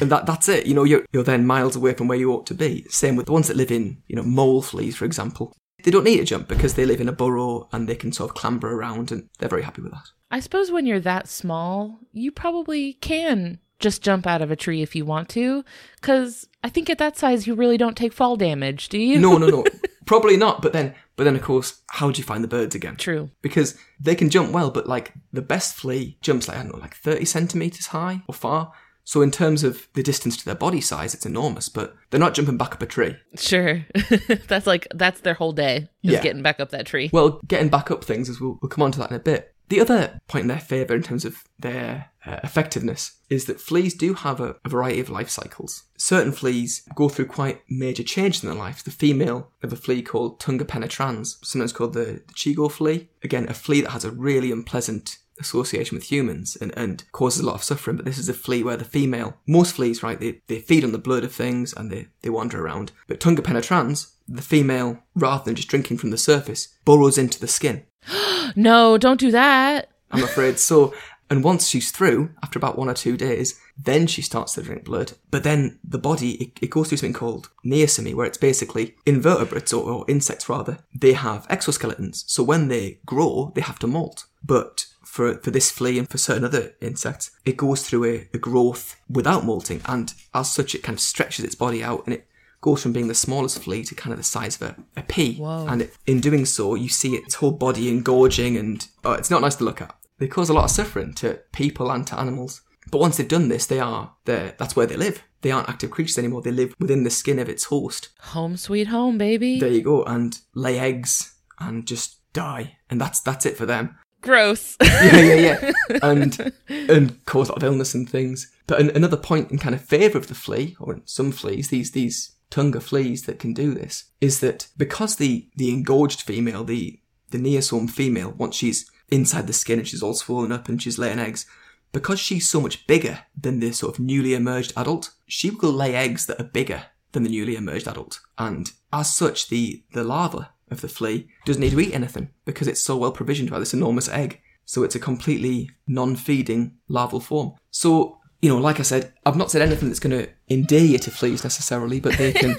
[0.01, 0.67] and that that's it.
[0.67, 2.85] You know, you're, you're then miles away from where you ought to be.
[2.89, 5.53] Same with the ones that live in, you know, mole fleas, for example.
[5.85, 8.31] They don't need to jump because they live in a burrow and they can sort
[8.31, 10.09] of clamber around and they're very happy with that.
[10.33, 14.83] I suppose when you're that small, you probably can just jump out of a tree
[14.83, 15.65] if you want to.
[16.01, 19.19] Cause I think at that size you really don't take fall damage, do you?
[19.19, 19.65] No, no, no.
[20.07, 20.63] Probably not.
[20.63, 22.97] But then, but then of course, how do you find the birds again?
[22.97, 23.31] True.
[23.43, 26.79] Because they can jump well, but like the best flea jumps like, I don't know,
[26.79, 28.73] like 30 centimeters high or far.
[29.05, 32.35] So in terms of the distance to their body size, it's enormous, but they're not
[32.35, 33.17] jumping back up a tree.
[33.37, 33.83] Sure.
[34.49, 35.89] that's like that's their whole day.
[36.03, 36.23] Is Yeah.
[36.23, 37.09] getting back up that tree.
[37.13, 39.55] Well, getting back up things, as we'll, we'll come on to that in a bit.
[39.69, 43.95] The other point in their favour in terms of their uh, effectiveness is that fleas
[43.95, 45.85] do have a, a variety of life cycles.
[45.97, 48.83] Certain fleas go through quite major change in their life.
[48.83, 53.49] The female of a flea called Tunga penetrans, sometimes called the, the Chigoe flea, again,
[53.49, 57.55] a flea that has a really unpleasant association with humans and, and causes a lot
[57.55, 57.97] of suffering.
[57.97, 60.93] But this is a flea where the female, most fleas, right, they, they feed on
[60.93, 62.93] the blood of things and they, they wander around.
[63.07, 67.49] But Tunga penetrans, the female, rather than just drinking from the surface, burrows into the
[67.49, 67.85] skin.
[68.57, 69.91] No, don't do that.
[70.11, 70.59] I'm afraid.
[70.59, 70.95] So,
[71.31, 74.85] and once she's through, after about one or two days, then she starts to drink
[74.85, 75.13] blood.
[75.31, 79.73] But then the body, it, it goes through something called neosomy, where it's basically invertebrates,
[79.73, 82.25] or, or insects rather, they have exoskeletons.
[82.27, 84.25] So when they grow, they have to molt.
[84.43, 88.39] But for, for this flea and for certain other insects, it goes through a, a
[88.39, 92.27] growth without molting, and as such, it kind of stretches its body out and it
[92.61, 95.37] goes from being the smallest flea to kind of the size of a, a pea.
[95.37, 95.67] Whoa.
[95.69, 99.43] And it, in doing so, you see its whole body engorging, and oh, it's not
[99.43, 99.95] nice to look at.
[100.19, 102.63] They cause a lot of suffering to people and to animals.
[102.91, 104.55] But once they've done this, they are there.
[104.59, 105.23] That's where they live.
[105.43, 106.43] They aren't active creatures anymore.
[106.43, 108.09] They live within the skin of its host.
[108.21, 109.61] Home sweet home, baby.
[109.61, 113.97] There you go, and lay eggs and just die, and that's that's it for them.
[114.21, 114.77] Gross.
[114.83, 118.53] yeah, yeah, yeah, and and cause a lot of illness and things.
[118.67, 121.69] But an, another point in kind of favour of the flea, or in some fleas,
[121.69, 126.65] these these Tunga fleas that can do this, is that because the the engorged female,
[126.65, 130.83] the the neosome female, once she's inside the skin and she's all swollen up and
[130.83, 131.47] she's laying eggs,
[131.93, 135.95] because she's so much bigger than the sort of newly emerged adult, she will lay
[135.95, 140.51] eggs that are bigger than the newly emerged adult, and as such, the the larva
[140.71, 143.75] of the flea doesn't need to eat anything because it's so well provisioned by this
[143.75, 144.41] enormous egg.
[144.65, 147.55] So it's a completely non-feeding larval form.
[147.71, 150.99] So, you know, like I said, I've not said anything that's going to endear you
[150.99, 152.57] to fleas necessarily, but they can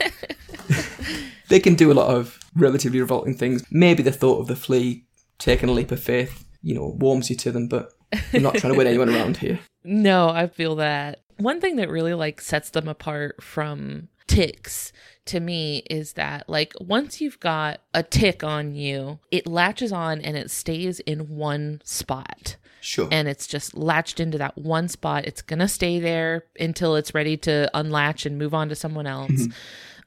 [1.50, 3.64] they can do a lot of relatively revolting things.
[3.72, 5.06] Maybe the thought of the flea
[5.38, 7.94] taking a leap of faith, you know, warms you to them, but
[8.34, 9.60] I'm not trying to win anyone around here.
[9.84, 11.22] No, I feel that.
[11.38, 14.92] One thing that really like sets them apart from ticks
[15.26, 20.22] to me is that like once you've got a tick on you, it latches on
[20.22, 22.58] and it stays in one spot.
[22.82, 23.08] Sure.
[23.12, 25.26] And it's just latched into that one spot.
[25.26, 29.08] It's going to stay there until it's ready to unlatch and move on to someone
[29.08, 29.32] else.
[29.32, 29.52] Mm-hmm.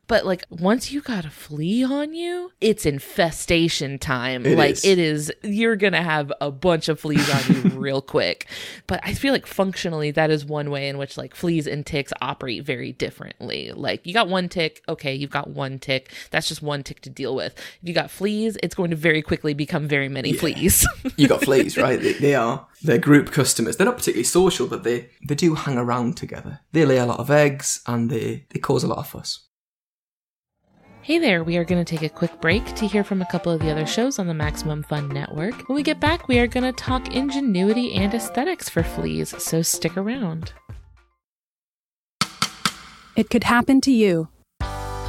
[0.09, 4.45] But like once you got a flea on you, it's infestation time.
[4.45, 4.85] It like is.
[4.85, 8.47] it is you're going to have a bunch of fleas on you real quick.
[8.87, 12.13] But I feel like functionally that is one way in which like fleas and ticks
[12.21, 13.71] operate very differently.
[13.73, 16.13] Like you got one tick, okay, you've got one tick.
[16.31, 17.55] That's just one tick to deal with.
[17.81, 20.87] If you got fleas, it's going to very quickly become very many fleas.
[21.17, 22.01] you got fleas, right?
[22.01, 23.77] They, they are they're group customers.
[23.77, 26.61] They're not particularly social, but they they do hang around together.
[26.73, 29.47] They lay a lot of eggs and they they cause a lot of fuss.
[31.05, 33.51] Hey there, we are going to take a quick break to hear from a couple
[33.51, 35.69] of the other shows on the Maximum Fun Network.
[35.69, 39.63] When we get back, we are going to talk ingenuity and aesthetics for fleas, so
[39.63, 40.53] stick around.
[43.17, 44.29] It could happen to you.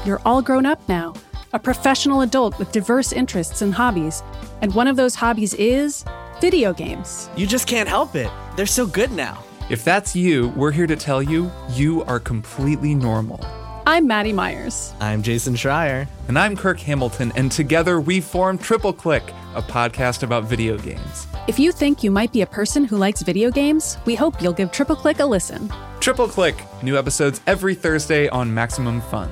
[0.04, 1.14] You're all grown up now.
[1.54, 4.24] a professional adult with diverse interests and hobbies.
[4.62, 6.04] And one of those hobbies is
[6.42, 7.30] video games.
[7.38, 8.32] You just can't help it.
[8.58, 9.44] They're so good now.
[9.70, 13.40] If that's you, we're here to tell you you are completely normal.
[13.86, 14.94] I'm Maddie Myers.
[15.02, 16.08] I'm Jason Schreier.
[16.30, 19.24] And I'm Kirk Hamilton, and together we form Triple Click,
[19.56, 21.28] a podcast about video games.
[21.50, 24.54] If you think you might be a person who likes video games, we hope you'll
[24.54, 25.70] give Triple Click a listen.
[26.00, 29.30] Triple Click, new episodes every Thursday on Maximum Fun.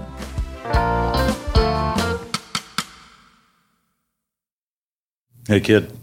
[5.47, 5.97] Hey, kid.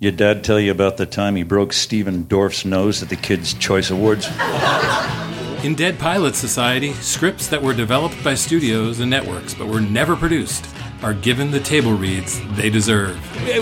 [0.00, 3.54] Your dad tell you about the time he broke Stephen Dorff's nose at the Kids'
[3.54, 4.28] Choice Awards?
[5.64, 10.14] In Dead Pilot Society, scripts that were developed by studios and networks but were never
[10.14, 10.66] produced
[11.02, 13.16] are given the table reads they deserve.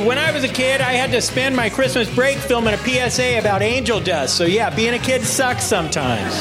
[0.05, 3.39] When I was a kid, I had to spend my Christmas break filming a PSA
[3.39, 4.37] about angel dust.
[4.37, 6.35] So, yeah, being a kid sucks sometimes.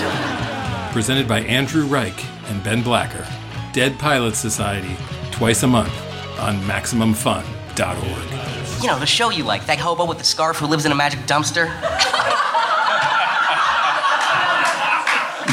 [0.92, 3.26] Presented by Andrew Reich and Ben Blacker.
[3.72, 4.96] Dead Pilot Society,
[5.32, 5.94] twice a month
[6.40, 8.82] on MaximumFun.org.
[8.82, 10.96] You know, the show you like, that hobo with the scarf who lives in a
[10.96, 11.72] magic dumpster.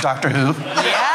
[0.01, 0.55] Doctor Who?
[0.63, 1.10] Yeah.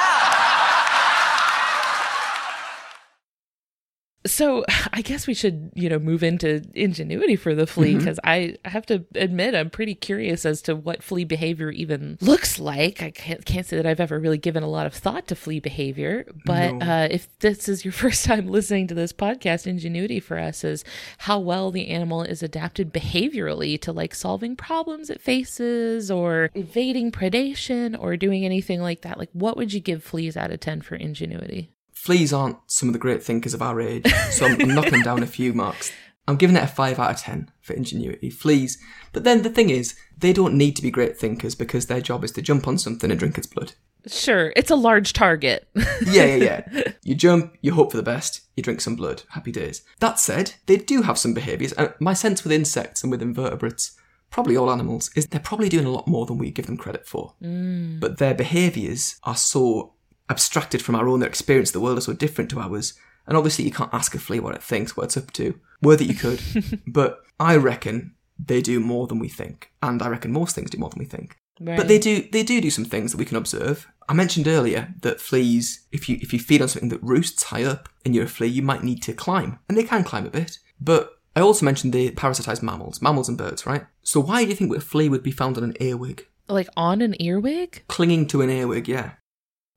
[4.35, 8.57] So I guess we should, you know, move into ingenuity for the flea because I
[8.65, 13.01] have to admit I'm pretty curious as to what flea behavior even looks like.
[13.01, 15.61] I can't, can't say that I've ever really given a lot of thought to flea
[15.61, 16.85] behavior, but No.
[16.85, 20.83] uh, if this is your first time listening to this podcast, ingenuity for us is
[21.19, 27.09] how well the animal is adapted behaviorally to like solving problems it faces or evading
[27.09, 29.17] predation or doing anything like that.
[29.17, 31.71] Like, what would you give fleas out of 10 for ingenuity?
[32.05, 35.23] Fleas aren't some of the great thinkers of our age, so I'm, I'm knocking down
[35.23, 35.91] a few marks.
[36.27, 38.29] I'm giving it a 5 out of 10 for ingenuity.
[38.29, 38.77] Fleas.
[39.11, 42.23] But then the thing is, they don't need to be great thinkers because their job
[42.23, 43.73] is to jump on something and drink its blood.
[44.05, 45.67] Sure, it's a large target.
[46.05, 46.35] Yeah, yeah,
[46.71, 46.91] yeah.
[47.01, 49.23] you jump, you hope for the best, you drink some blood.
[49.29, 49.81] Happy days.
[49.99, 51.73] That said, they do have some behaviours.
[51.73, 53.97] And my sense with insects and with invertebrates,
[54.29, 57.07] probably all animals, is they're probably doing a lot more than we give them credit
[57.07, 57.33] for.
[57.41, 57.99] Mm.
[57.99, 59.94] But their behaviours are so
[60.29, 61.23] abstracted from our own.
[61.23, 62.93] Experience the world is so different to ours.
[63.27, 65.59] And obviously, you can't ask a flea what it thinks, what it's up to.
[65.81, 66.41] Were that you could.
[66.87, 69.71] but I reckon they do more than we think.
[69.81, 71.37] And I reckon most things do more than we think.
[71.59, 73.87] But they do they do do some things that we can observe.
[74.09, 77.63] I mentioned earlier that fleas, if you if you feed on something that roosts high
[77.63, 80.29] up and you're a flea, you might need to climb, and they can climb a
[80.29, 80.59] bit.
[80.81, 83.85] But I also mentioned the parasitized mammals, mammals and birds, right?
[84.03, 87.01] So why do you think a flea would be found on an earwig, like on
[87.01, 87.83] an earwig?
[87.87, 88.89] clinging to an earwig?
[88.89, 89.11] Yeah,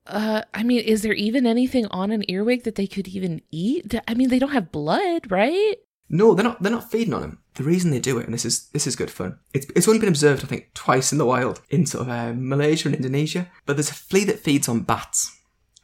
[0.09, 3.93] Uh, I mean, is there even anything on an earwig that they could even eat?
[4.07, 5.77] I mean, they don't have blood, right?
[6.09, 6.61] no, they're not.
[6.61, 7.39] They're not feeding on them.
[7.53, 9.37] The reason they do it, and this is this is good fun.
[9.53, 12.33] It's it's only been observed, I think, twice in the wild in sort of uh,
[12.35, 13.49] Malaysia and Indonesia.
[13.65, 15.35] But there's a flea that feeds on bats.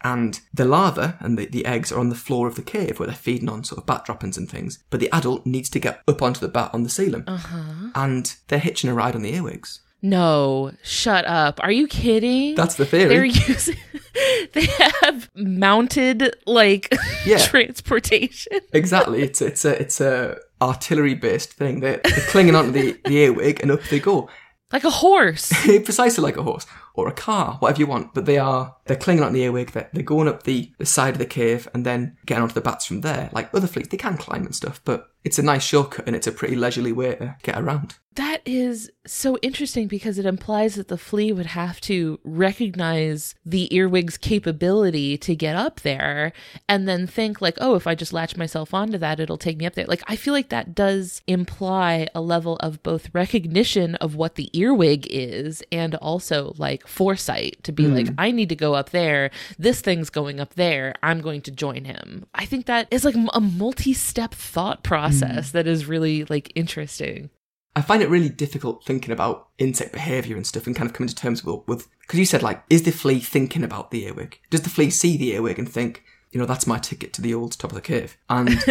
[0.03, 3.07] And the larva and the, the eggs are on the floor of the cave where
[3.07, 4.83] they're feeding on sort of bat droppings and things.
[4.91, 7.23] But the adult needs to get up onto the bat on the ceiling.
[7.25, 7.89] Uh-huh.
[7.95, 9.81] And they're hitching a ride on the earwigs.
[10.05, 11.59] No, shut up.
[11.63, 12.53] Are you kidding?
[12.53, 13.09] That's the theory.
[13.09, 13.75] They're using.
[14.53, 14.67] they
[15.01, 16.93] have mounted like
[17.25, 17.39] Yeah.
[17.39, 18.59] transportation.
[18.71, 19.23] Exactly.
[19.23, 21.79] It's it's a it's a artillery based thing.
[21.79, 24.29] They're, they're clinging onto the, the earwig and up they go.
[24.71, 25.51] Like a horse.
[25.83, 26.65] Precisely like a horse
[26.95, 28.13] or a car, whatever you want.
[28.13, 29.71] But they are they're clinging onto the earwig.
[29.71, 32.61] They're, they're going up the, the side of the cave and then getting onto the
[32.61, 33.29] bats from there.
[33.33, 36.27] Like other fleets, they can climb and stuff, but it's a nice shortcut and it's
[36.27, 37.95] a pretty leisurely way to get around.
[38.15, 43.73] That is so interesting because it implies that the flea would have to recognize the
[43.75, 46.31] earwig's capability to get up there
[46.69, 49.65] and then think like, oh, if I just latch myself onto that, it'll take me
[49.65, 49.85] up there.
[49.85, 54.49] Like I feel like that does imply a level of both recognition of what the
[54.57, 57.95] earwig is and also like foresight to be hmm.
[57.95, 59.29] like, I need to go up there.
[59.59, 60.95] This thing's going up there.
[61.03, 62.27] I'm going to join him.
[62.33, 65.57] I think that is like a multi-step thought process hmm.
[65.57, 67.29] that is really like interesting.
[67.75, 71.09] I find it really difficult thinking about insect behaviour and stuff and kind of coming
[71.09, 74.39] to terms with, with because you said like, is the flea thinking about the earwig?
[74.49, 77.33] Does the flea see the earwig and think, you know, that's my ticket to the
[77.33, 78.15] old top of the cave?
[78.29, 78.63] And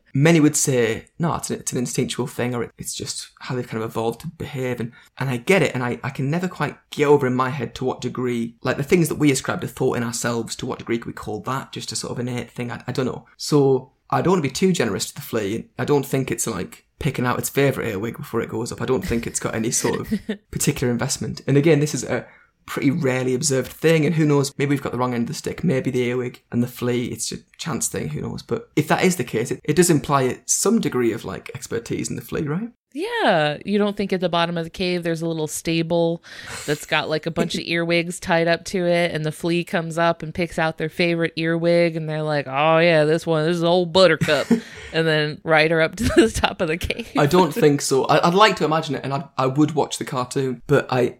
[0.14, 3.54] many would say, no, it's an, it's an instinctual thing or it, it's just how
[3.54, 4.80] they've kind of evolved to behave.
[4.80, 5.74] And, and I get it.
[5.74, 8.78] And I, I can never quite get over in my head to what degree, like
[8.78, 11.40] the things that we ascribe to thought in ourselves, to what degree can we call
[11.40, 12.70] that just a sort of innate thing?
[12.70, 13.26] I, I don't know.
[13.36, 15.68] So I don't want to be too generous to the flea.
[15.78, 18.80] I don't think it's like picking out its favourite earwig before it goes up.
[18.80, 20.12] I don't think it's got any sort of
[20.50, 21.42] particular investment.
[21.46, 22.26] And again, this is a
[22.66, 25.34] pretty rarely observed thing, and who knows, maybe we've got the wrong end of the
[25.34, 25.64] stick.
[25.64, 28.42] Maybe the earwig and the flea, it's a chance thing, who knows.
[28.42, 32.10] But if that is the case, it, it does imply some degree of like expertise
[32.10, 32.70] in the flea, right?
[32.92, 36.24] Yeah, you don't think at the bottom of the cave there's a little stable
[36.64, 39.98] that's got like a bunch of earwigs tied up to it, and the flea comes
[39.98, 43.56] up and picks out their favorite earwig, and they're like, "Oh yeah, this one, this
[43.56, 44.50] is old Buttercup,"
[44.94, 47.12] and then ride her up to the top of the cave.
[47.18, 48.06] I don't think so.
[48.06, 51.18] I, I'd like to imagine it, and I, I would watch the cartoon, but I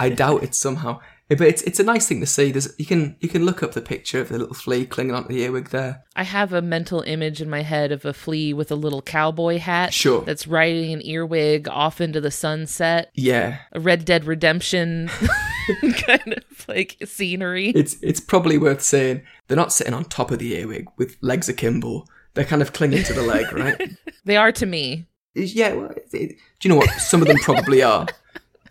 [0.00, 1.00] I doubt it somehow.
[1.30, 2.52] But it's it's a nice thing to see.
[2.52, 5.30] There's you can you can look up the picture of the little flea clinging onto
[5.30, 6.04] the earwig there.
[6.14, 9.58] I have a mental image in my head of a flea with a little cowboy
[9.58, 9.94] hat.
[9.94, 10.20] Sure.
[10.20, 13.10] That's riding an earwig off into the sunset.
[13.14, 15.08] Yeah, A Red Dead Redemption
[16.06, 17.70] kind of like scenery.
[17.70, 21.48] it's it's probably worth saying they're not sitting on top of the earwig with legs
[21.48, 22.04] akimbo.
[22.34, 23.92] They're kind of clinging to the leg, right?
[24.26, 25.06] They are to me.
[25.34, 25.72] yeah.
[25.74, 26.90] Well, it, it- do you know what?
[27.00, 28.06] Some of them probably are,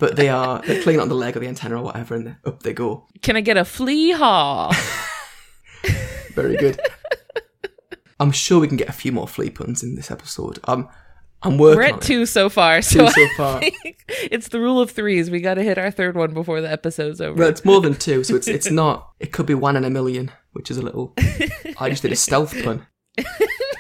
[0.04, 2.62] but they are they're clinging on the leg or the antenna or whatever, and up
[2.62, 3.08] they go.
[3.22, 4.70] Can I get a flea haw?
[6.34, 6.78] Very good.
[8.20, 10.60] I'm sure we can get a few more flea puns in this episode.
[10.66, 10.90] Um,
[11.42, 11.78] I'm working.
[11.78, 12.02] We're on at it.
[12.06, 12.82] two so far.
[12.82, 13.62] So, Two so far.
[14.08, 15.32] it's the rule of threes.
[15.32, 17.40] We got to hit our third one before the episode's over.
[17.40, 19.10] Well, it's more than two, so it's it's not.
[19.22, 21.14] It could be one in a million, which is a little.
[21.80, 22.88] I just did a stealth pun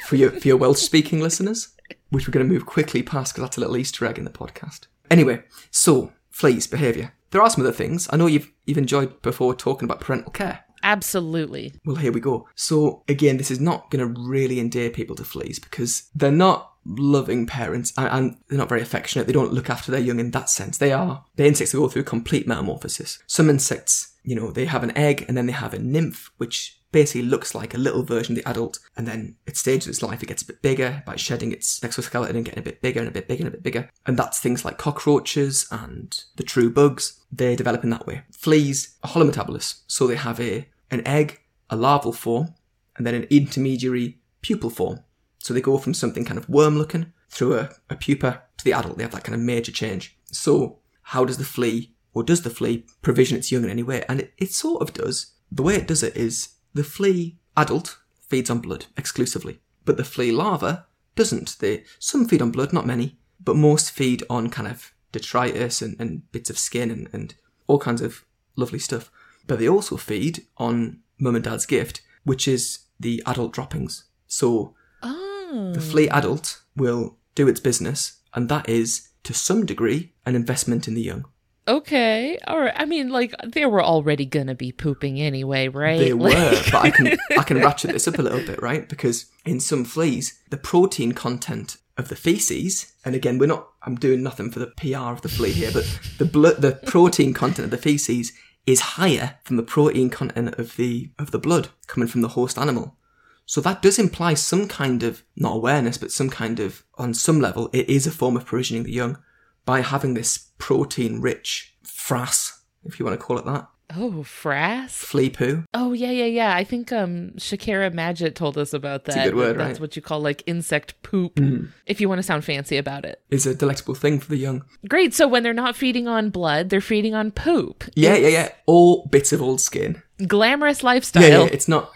[0.05, 1.75] for your for your Welsh speaking listeners,
[2.11, 4.31] which we're going to move quickly past because that's a little Easter egg in the
[4.31, 4.87] podcast.
[5.13, 7.13] Anyway, so fleas behaviour.
[7.29, 8.07] There are some other things.
[8.11, 10.65] I know you've you've enjoyed before talking about parental care.
[10.81, 11.71] Absolutely.
[11.85, 12.47] Well, here we go.
[12.55, 16.71] So again, this is not going to really endear people to fleas because they're not
[16.83, 19.27] loving parents and, and they're not very affectionate.
[19.27, 20.79] They don't look after their young in that sense.
[20.79, 23.19] They are the insects that go through complete metamorphosis.
[23.27, 26.81] Some insects, you know, they have an egg and then they have a nymph, which
[26.93, 28.79] basically looks like a little version of the adult.
[28.95, 31.83] And then at stages of its life, it gets a bit bigger by shedding its
[31.83, 33.89] exoskeleton and getting a bit bigger and a bit bigger and a bit bigger.
[34.05, 37.19] And that's things like cockroaches and the true bugs.
[37.29, 38.21] They develop in that way.
[38.31, 42.53] Fleas are holometabolists, so they have a an egg, a larval form,
[42.95, 44.99] and then an intermediary pupal form.
[45.39, 48.73] So they go from something kind of worm looking through a, a pupa to the
[48.73, 48.97] adult.
[48.97, 50.17] They have that kind of major change.
[50.31, 54.05] So how does the flea, or does the flea, provision its young in any way?
[54.07, 55.33] And it, it sort of does.
[55.51, 60.03] The way it does it is the flea adult feeds on blood exclusively, but the
[60.03, 61.57] flea larva doesn't.
[61.59, 65.95] They some feed on blood, not many, but most feed on kind of detritus and,
[65.99, 67.35] and bits of skin and, and
[67.67, 69.11] all kinds of lovely stuff.
[69.45, 74.05] But they also feed on mum and dad's gift, which is the adult droppings.
[74.27, 75.71] So Oh.
[75.73, 80.87] the flea adult will do its business, and that is, to some degree, an investment
[80.87, 81.25] in the young.
[81.67, 82.37] Okay.
[82.47, 82.73] All right.
[82.75, 85.99] I mean, like they were already gonna be pooping anyway, right?
[85.99, 88.87] They were, but I can I can ratchet this up a little bit, right?
[88.87, 93.95] Because in some fleas, the protein content of the feces, and again, we're not I'm
[93.95, 97.65] doing nothing for the PR of the flea here, but the blood the protein content
[97.65, 98.33] of the feces
[98.65, 102.57] is higher than the protein content of the of the blood coming from the host
[102.57, 102.97] animal.
[103.45, 107.41] So that does imply some kind of not awareness, but some kind of on some
[107.41, 109.17] level, it is a form of provisioning the young
[109.65, 114.89] by having this protein rich frass, if you want to call it that, oh, frass.
[114.91, 115.63] flea poo.
[115.73, 116.55] Oh yeah, yeah, yeah.
[116.55, 119.15] I think um Shakira Magid told us about that.
[119.15, 119.77] It's a good word, that That's right?
[119.77, 119.81] Mm.
[119.81, 121.39] what you call like insect poop,
[121.85, 123.21] if you want to sound fancy about it.
[123.29, 124.63] is a delectable thing for the young.
[124.87, 125.13] Great.
[125.13, 127.83] So when they're not feeding on blood, they're feeding on poop.
[127.95, 128.49] Yeah, yeah, yeah.
[128.65, 130.01] All bits of old skin.
[130.27, 131.23] Glamorous lifestyle.
[131.23, 131.49] Yeah, yeah.
[131.51, 131.91] It's not.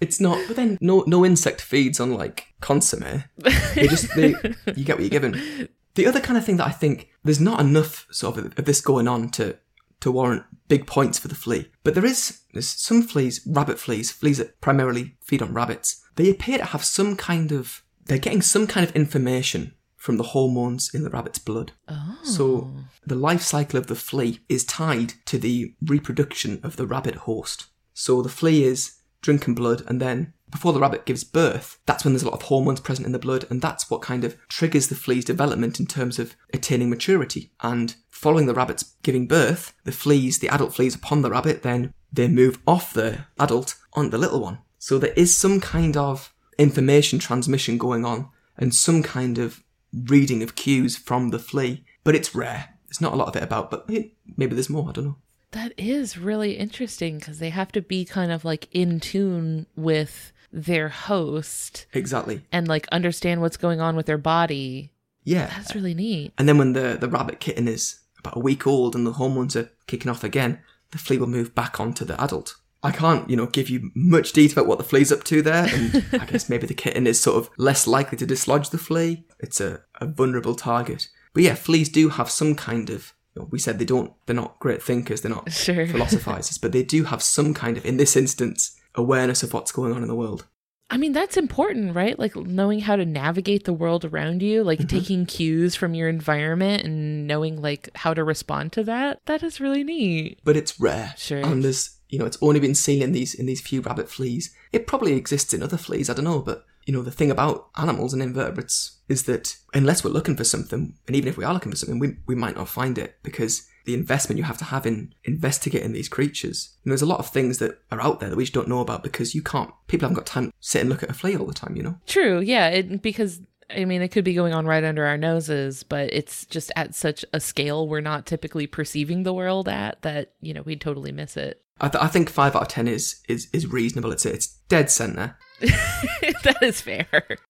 [0.00, 0.38] It's not.
[0.48, 3.24] But then no, no insect feeds on like consomme.
[3.74, 4.34] They just they,
[4.74, 5.68] you get what you're given.
[5.94, 8.80] The other kind of thing that I think there's not enough sort of of this
[8.80, 9.56] going on to
[10.00, 11.70] to warrant big points for the flea.
[11.84, 16.02] But there is there's some fleas, rabbit fleas, fleas that primarily feed on rabbits.
[16.16, 20.24] They appear to have some kind of they're getting some kind of information from the
[20.24, 21.70] hormones in the rabbit's blood.
[21.86, 22.18] Oh.
[22.24, 22.74] So
[23.06, 27.66] the life cycle of the flea is tied to the reproduction of the rabbit host.
[27.94, 32.12] So the flea is drinking blood and then before the rabbit gives birth, that's when
[32.12, 34.86] there's a lot of hormones present in the blood and that's what kind of triggers
[34.86, 37.50] the flea's development in terms of attaining maturity.
[37.62, 41.94] And following the rabbit's giving birth, the fleas, the adult fleas upon the rabbit, then
[42.12, 44.58] they move off the adult on the little one.
[44.78, 50.42] So there is some kind of information transmission going on and some kind of reading
[50.42, 52.68] of cues from the flea, but it's rare.
[52.86, 54.88] There's not a lot of it about, but maybe there's more.
[54.88, 55.16] I don't know.
[55.52, 60.32] That is really interesting because they have to be kind of like in tune with
[60.52, 62.42] their host Exactly.
[62.52, 64.92] and like understand what's going on with their body.
[65.24, 65.46] Yeah.
[65.46, 66.32] That's really neat.
[66.36, 69.56] And then when the, the rabbit kitten is about a week old and the hormones
[69.56, 72.56] are kicking off again, the flea will move back onto the adult.
[72.84, 75.68] I can't, you know, give you much detail about what the flea's up to there,
[75.72, 79.24] and I guess maybe the kitten is sort of less likely to dislodge the flea.
[79.38, 81.06] It's a, a vulnerable target.
[81.32, 84.34] But yeah, fleas do have some kind of you know, we said they don't, they're
[84.36, 85.86] not great thinkers, they're not Sure.
[85.86, 89.92] philosophizers, but they do have some kind of, in this instance, awareness of what's going
[89.92, 90.46] on in the world.
[90.90, 92.18] I mean, that's important, right?
[92.18, 94.88] Like knowing how to navigate the world around you, like mm-hmm.
[94.88, 99.20] taking cues from your environment and knowing like how to respond to that.
[99.24, 100.40] That is really neat.
[100.44, 101.14] But it's rare.
[101.16, 101.38] Sure.
[101.38, 104.54] And there's, you know, it's only been seen in these in these few rabbit fleas.
[104.70, 107.70] It probably exists in other fleas, I don't know, but you know, the thing about
[107.76, 111.54] animals and invertebrates is that unless we're looking for something, and even if we are
[111.54, 114.64] looking for something, we, we might not find it because the investment you have to
[114.66, 116.76] have in investigating these creatures.
[116.84, 118.68] You know, there's a lot of things that are out there that we just don't
[118.68, 121.14] know about because you can't, people haven't got time to sit and look at a
[121.14, 121.98] flea all the time, you know?
[122.06, 122.40] True.
[122.40, 122.68] Yeah.
[122.68, 123.40] It, because
[123.74, 126.94] I mean, it could be going on right under our noses, but it's just at
[126.94, 131.12] such a scale we're not typically perceiving the world at that, you know, we'd totally
[131.12, 131.62] miss it.
[131.80, 134.12] I, th- I think five out of ten is is is reasonable.
[134.12, 135.36] It's it's dead center.
[135.60, 137.06] that is fair.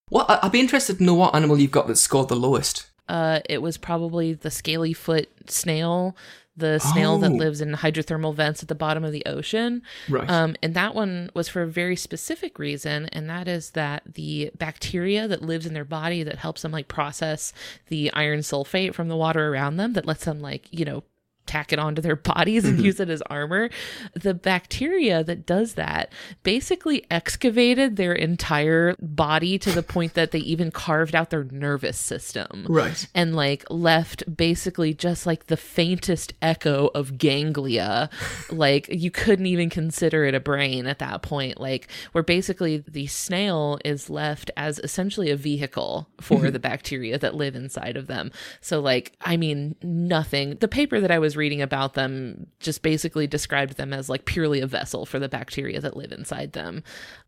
[0.09, 2.87] Well, I- I'd be interested to know what animal you've got that scored the lowest.
[3.09, 6.15] Uh, it was probably the scaly foot snail,
[6.55, 7.35] the snail that Oh.
[7.35, 9.81] lives in hydrothermal vents at the bottom of the ocean.
[10.07, 10.29] Right.
[10.29, 14.51] Um, and that one was for a very specific reason, and that is that the
[14.57, 17.53] bacteria that lives in their body that helps them like process
[17.87, 21.03] the iron sulfate from the water around them, that lets them like you know
[21.45, 22.85] tack it onto their bodies and mm-hmm.
[22.85, 23.69] use it as armor.
[24.13, 26.11] The bacteria that does that
[26.43, 31.97] basically excavated their entire body to the point that they even carved out their nervous
[31.97, 33.07] system Right.
[33.13, 38.09] and like left basically just like the faintest echo of ganglia.
[38.49, 41.59] Like you couldn't even consider it a brain at that point.
[41.59, 46.51] Like where basically the snail is left as essentially a vehicle for mm-hmm.
[46.51, 48.31] the bacteria that live inside of them.
[48.61, 50.57] So like i mean nothing.
[50.57, 54.61] The paper that i was reading about them just basically described them as like purely
[54.61, 56.83] a vessel for the bacteria that live inside them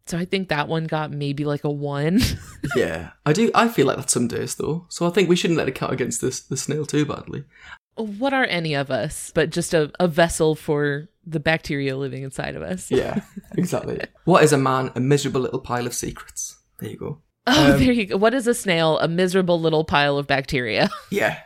[0.06, 2.20] so i think that one got maybe like a one
[2.76, 3.52] Yeah, I do.
[3.54, 5.94] I feel like that some days though, so I think we shouldn't let it count
[5.94, 7.44] against this the snail too badly.
[7.96, 12.56] what are any of us but just a, a vessel for the bacteria living inside
[12.56, 13.22] of us Yeah,
[13.58, 14.00] exactly.
[14.26, 14.92] what is a man?
[14.96, 16.60] A miserable little pile of secrets.
[16.80, 17.22] There you go.
[17.48, 20.90] oh Um, there you go what is a snail a miserable little pile of bacteria
[21.12, 21.40] Yeah,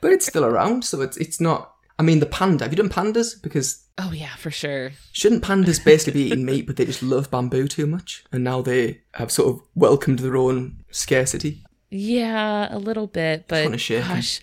[0.00, 1.73] but it's still around, so it's it's not.
[1.98, 2.64] I mean, the panda.
[2.64, 3.40] Have you done pandas?
[3.40, 7.30] Because oh yeah for sure shouldn't pandas basically be eating meat, but they just love
[7.30, 11.62] bamboo too much, and now they have sort of welcomed their own scarcity.
[11.90, 14.16] yeah a little bit but wanna shake 'em.
[14.16, 14.40] gosh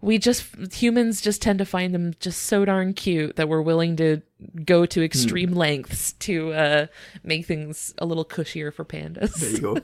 [0.00, 0.44] we just
[0.74, 4.20] humans just tend to find them just so darn cute that we're willing to
[4.64, 5.56] go to extreme Hmm.
[5.58, 6.86] lengths to uh
[7.24, 9.76] make things a little cushier for pandas There you go.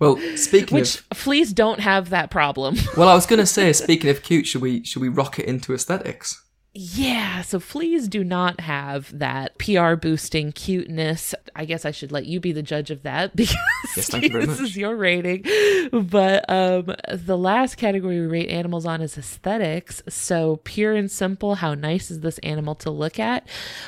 [0.00, 3.72] Well, speaking which of, fleas don't have that problem well, I was going to say,
[3.84, 6.40] speaking of cute, should we should we rock it into aesthetics?
[6.76, 11.32] Yeah, so fleas do not have that PR boosting cuteness.
[11.54, 13.54] I guess I should let you be the judge of that because
[13.96, 14.70] Yes, thank you very this much.
[14.70, 15.44] is your rating.
[15.92, 20.02] But um the last category we rate animals on is aesthetics.
[20.08, 23.46] So pure and simple, how nice is this animal to look at?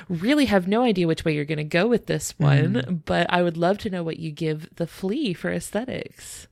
[0.08, 3.00] Really have no idea which way you're going to go with this one, Mm.
[3.04, 6.46] but I would love to know what you give the flea for aesthetics.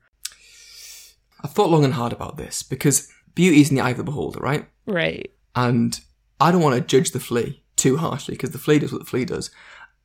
[1.43, 4.03] I've thought long and hard about this because beauty is in the eye of the
[4.05, 4.67] beholder, right?
[4.87, 5.31] Right.
[5.55, 6.01] And
[6.45, 9.07] I don't want to judge the flea too harshly because the flea does what the
[9.07, 9.51] flea does.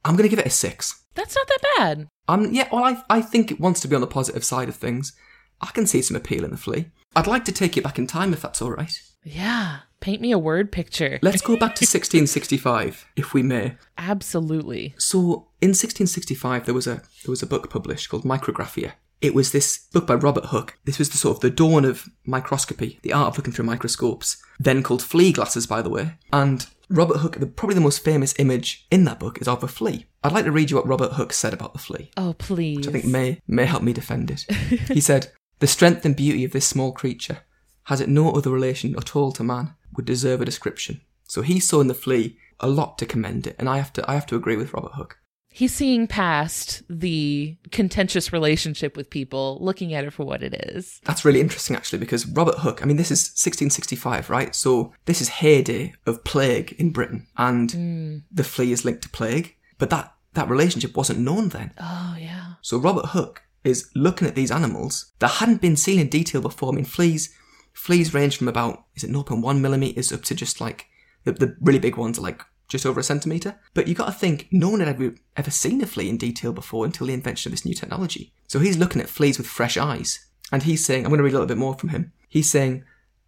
[0.05, 1.03] I'm going to give it a six.
[1.13, 2.07] That's not that bad.
[2.29, 4.75] Um, yeah, well, I, I think it wants to be on the positive side of
[4.77, 5.11] things.
[5.59, 6.91] I can see some appeal in the flea.
[7.13, 8.97] I'd like to take it back in time if that's all right.
[9.21, 9.79] Yeah.
[9.99, 11.19] Paint me a word picture.
[11.21, 13.75] Let's go back to 1665, if we may.
[13.97, 14.95] Absolutely.
[14.97, 18.93] So, in 1665, there was a there was a book published called Micrographia.
[19.21, 20.77] It was this book by Robert Hooke.
[20.85, 24.41] This was the sort of the dawn of microscopy, the art of looking through microscopes,
[24.59, 26.13] then called flea glasses, by the way.
[26.31, 29.67] And Robert Hooke, the, probably the most famous image in that book is of a
[29.67, 30.05] flea.
[30.23, 32.11] I'd like to read you what Robert Hooke said about the flea.
[32.17, 32.77] Oh, please.
[32.77, 34.45] which I think may may help me defend it.
[34.87, 37.39] he said, "The strength and beauty of this small creature,
[37.83, 41.59] has it no other relation at all to man, would deserve a description." So he
[41.59, 44.25] saw in the flea a lot to commend it, and I have to I have
[44.27, 45.18] to agree with Robert Hooke.
[45.51, 51.01] He's seeing past the contentious relationship with people, looking at it for what it is.
[51.03, 52.81] That's really interesting, actually, because Robert Hooke.
[52.81, 54.55] I mean, this is 1665, right?
[54.55, 58.17] So this is heyday of plague in Britain, and hmm.
[58.31, 61.71] the flea is linked to plague, but that that relationship wasn't known then.
[61.79, 62.53] Oh, yeah.
[62.61, 66.71] So Robert Hooke is looking at these animals that hadn't been seen in detail before.
[66.71, 67.33] I mean, fleas,
[67.73, 70.85] fleas range from about is it 0.1 millimeters up to just like
[71.23, 73.59] the, the really big ones are like just over a centimeter.
[73.73, 76.53] But you got to think no one had ever ever seen a flea in detail
[76.53, 78.31] before until the invention of this new technology.
[78.47, 81.33] So he's looking at fleas with fresh eyes, and he's saying, I'm to read a
[81.33, 82.13] little bit more from him.
[82.29, 82.85] He's saying,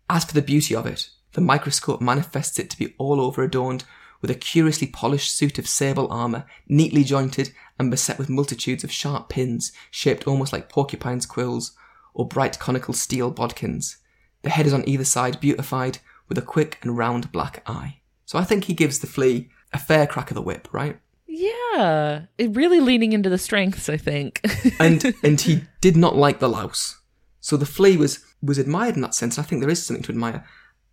[0.10, 3.84] as for the beauty of it, the microscope manifests it to be all over adorned
[4.22, 8.92] with a curiously polished suit of sable armour, neatly jointed and beset with multitudes of
[8.92, 11.76] sharp pins, shaped almost like porcupine's quills,
[12.14, 13.98] or bright conical steel bodkins.
[14.44, 18.01] The head is on either side beautified with a quick and round black eye.
[18.32, 20.98] So I think he gives the flea a fair crack of the whip, right?
[21.28, 24.40] Yeah, it really leaning into the strengths, I think.
[24.80, 27.02] And and he did not like the louse.
[27.42, 29.38] So the flea was was admired in that sense.
[29.38, 30.46] I think there is something to admire.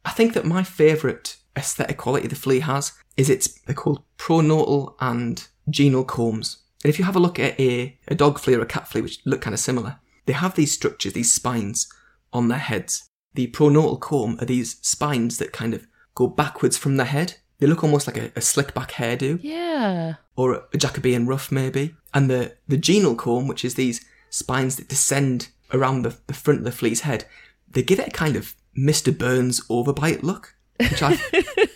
[0.05, 4.97] I think that my favourite aesthetic quality the flea has is its they're called pronotal
[5.01, 6.65] and genal combs.
[6.83, 9.03] And if you have a look at a, a dog flea or a cat flea,
[9.03, 11.87] which look kind of similar, they have these structures, these spines
[12.33, 13.11] on their heads.
[13.35, 15.87] The pronotal comb are these spines that kind of
[16.19, 17.37] go backwards from the head.
[17.61, 20.15] They look almost like a, a slick back hairdo yeah.
[20.35, 21.95] or a Jacobean ruff maybe.
[22.13, 26.59] And the, the genal comb, which is these spines that descend around the, the front
[26.61, 27.25] of the flea's head,
[27.71, 29.17] they give it a kind of Mr.
[29.17, 31.19] Burns overbite look, which I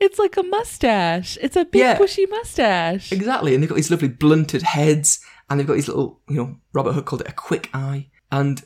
[0.00, 1.38] It's like a mustache.
[1.40, 1.98] It's a big Yeah.
[1.98, 3.12] bushy mustache.
[3.12, 3.54] exactly.
[3.54, 6.92] And they've got these lovely blunted heads, and they've got these little, you know, Robert
[6.92, 8.08] Hooke called it a quick eye.
[8.32, 8.62] And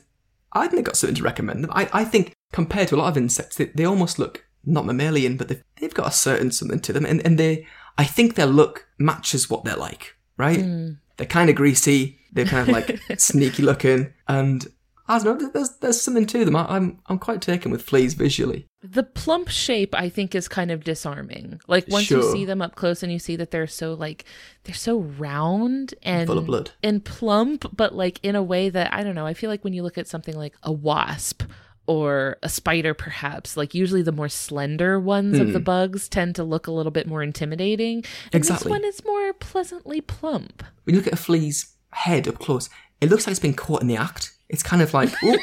[0.53, 1.71] I think they've got something to recommend them.
[1.73, 5.37] I, I think compared to a lot of insects, they, they almost look not mammalian,
[5.37, 7.65] but they've, they've got a certain something to them, and, and they,
[7.97, 10.61] I think their look matches what they're like, right?
[10.61, 10.91] Hmm.
[11.17, 14.65] They're kind of greasy, they're kind of like sneaky looking, and
[15.07, 16.55] I don't know, there's there's something to them.
[16.55, 18.65] I, I'm I'm quite taken with fleas visually.
[18.83, 21.59] The plump shape, I think, is kind of disarming.
[21.67, 24.25] Like once you see them up close and you see that they're so like
[24.63, 26.71] they're so round and Full of blood.
[26.83, 29.25] and plump, but like in a way that I don't know.
[29.25, 31.43] I feel like when you look at something like a wasp
[31.87, 36.43] or a spider, perhaps like usually the more slender ones of the bugs tend to
[36.43, 37.97] look a little bit more intimidating.
[37.97, 38.37] And Hmm.
[38.37, 38.69] Exactly.
[38.69, 40.63] this one is more pleasantly plump.
[40.83, 42.69] When you look at a flea's head up close,
[43.01, 44.33] it looks like it's been caught in the act.
[44.49, 45.37] It's kind of like, oh,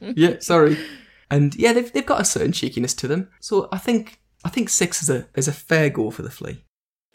[0.00, 0.78] yeah, sorry.
[1.30, 3.28] And yeah, they've, they've got a certain cheekiness to them.
[3.40, 6.64] So I think I think six is a is a fair goal for the flea.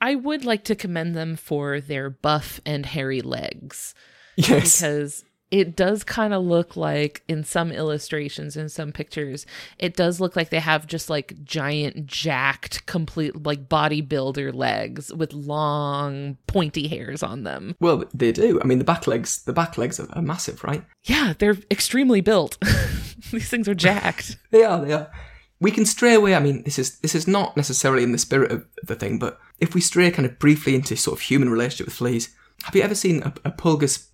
[0.01, 3.93] I would like to commend them for their buff and hairy legs.
[4.35, 9.45] Yes, because it does kind of look like in some illustrations in some pictures
[9.77, 15.33] it does look like they have just like giant jacked complete like bodybuilder legs with
[15.33, 18.59] long pointy hairs on them well they do.
[18.61, 20.83] I mean, the back legs the back legs are, massive, right?
[21.03, 22.57] yeah they're extremely built
[23.31, 24.83] these things are jacked They are.
[24.83, 25.11] They are.
[25.59, 26.35] We can stray away.
[26.35, 29.39] I mean, this is this is not necessarily in the spirit of the thing, but
[29.59, 32.33] if we stray kind of briefly into sort of human relationship with fleas,
[32.63, 34.07] have you ever seen a, a pulgus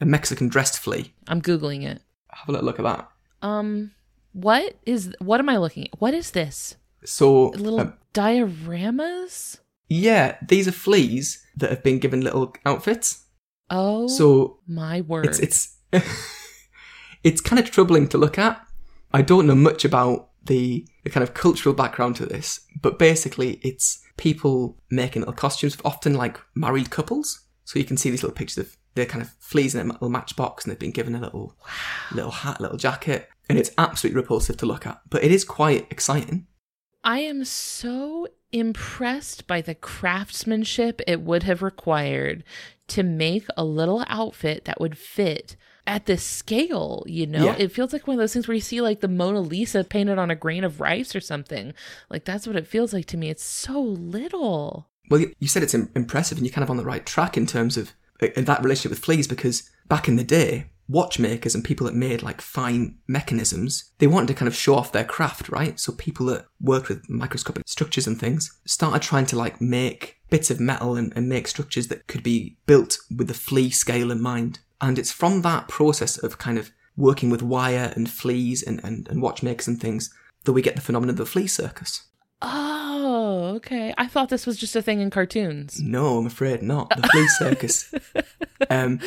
[0.00, 1.12] a Mexican dressed flea?
[1.28, 3.08] i'm googling it Have a little look at that.
[3.42, 3.92] um
[4.32, 10.38] what is what am i looking at what is this So, little um, dioramas yeah,
[10.48, 13.26] these are fleas that have been given little outfits.
[13.70, 15.76] oh So my word it's it's
[17.22, 18.60] it's kind of troubling to look at.
[19.12, 23.60] I don't know much about the, the kind of cultural background to this, but basically
[23.62, 27.42] it's people making little costumes, often like married couples.
[27.64, 30.08] So you can see these little pictures of they're kind of fleas in a little
[30.08, 31.56] matchbox and they've been given a little
[32.12, 35.00] little hat, little jacket, and it's absolutely repulsive to look at.
[35.10, 36.46] But it is quite exciting.
[37.02, 42.44] I am so impressed by the craftsmanship it would have required
[42.88, 47.44] to make a little outfit that would fit at this scale, you know?
[47.44, 47.56] Yeah.
[47.58, 50.18] It feels like one of those things where you see like the Mona Lisa painted
[50.18, 51.74] on a grain of rice or something.
[52.08, 53.28] Like that's what it feels like to me.
[53.28, 54.88] It's so little.
[55.10, 57.76] Well, you said it's impressive, and you're kind of on the right track in terms
[57.76, 57.92] of
[58.36, 62.22] uh, that relationship with fleas because back in the day, watchmakers and people that made
[62.22, 65.78] like fine mechanisms, they wanted to kind of show off their craft, right?
[65.80, 70.50] So people that worked with microscopic structures and things started trying to like make bits
[70.50, 74.20] of metal and, and make structures that could be built with the flea scale in
[74.20, 74.60] mind.
[74.80, 79.08] And it's from that process of kind of working with wire and fleas and, and,
[79.08, 80.12] and watchmakers and things
[80.44, 82.04] that we get the phenomenon of the flea circus.
[82.42, 82.83] Oh,
[83.56, 83.94] okay.
[83.96, 85.80] I thought this was just a thing in cartoons.
[85.80, 86.90] No, I'm afraid not.
[86.90, 87.94] The flea circus.
[88.70, 89.00] um,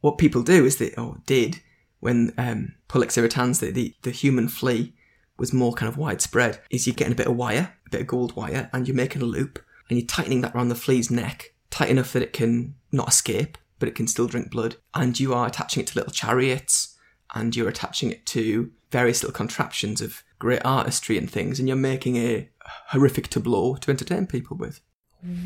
[0.00, 1.60] what people do is they, or did,
[2.00, 4.94] when um, irritans, the, the, the human flea,
[5.38, 8.06] was more kind of widespread, is you're getting a bit of wire, a bit of
[8.06, 9.58] gold wire, and you're making a loop,
[9.88, 13.58] and you're tightening that around the flea's neck, tight enough that it can not escape,
[13.78, 14.76] but it can still drink blood.
[14.94, 16.96] And you are attaching it to little chariots,
[17.34, 21.76] and you're attaching it to various little contraptions of great artistry and things, and you're
[21.76, 22.48] making a
[22.88, 24.80] horrific tableau to entertain people with.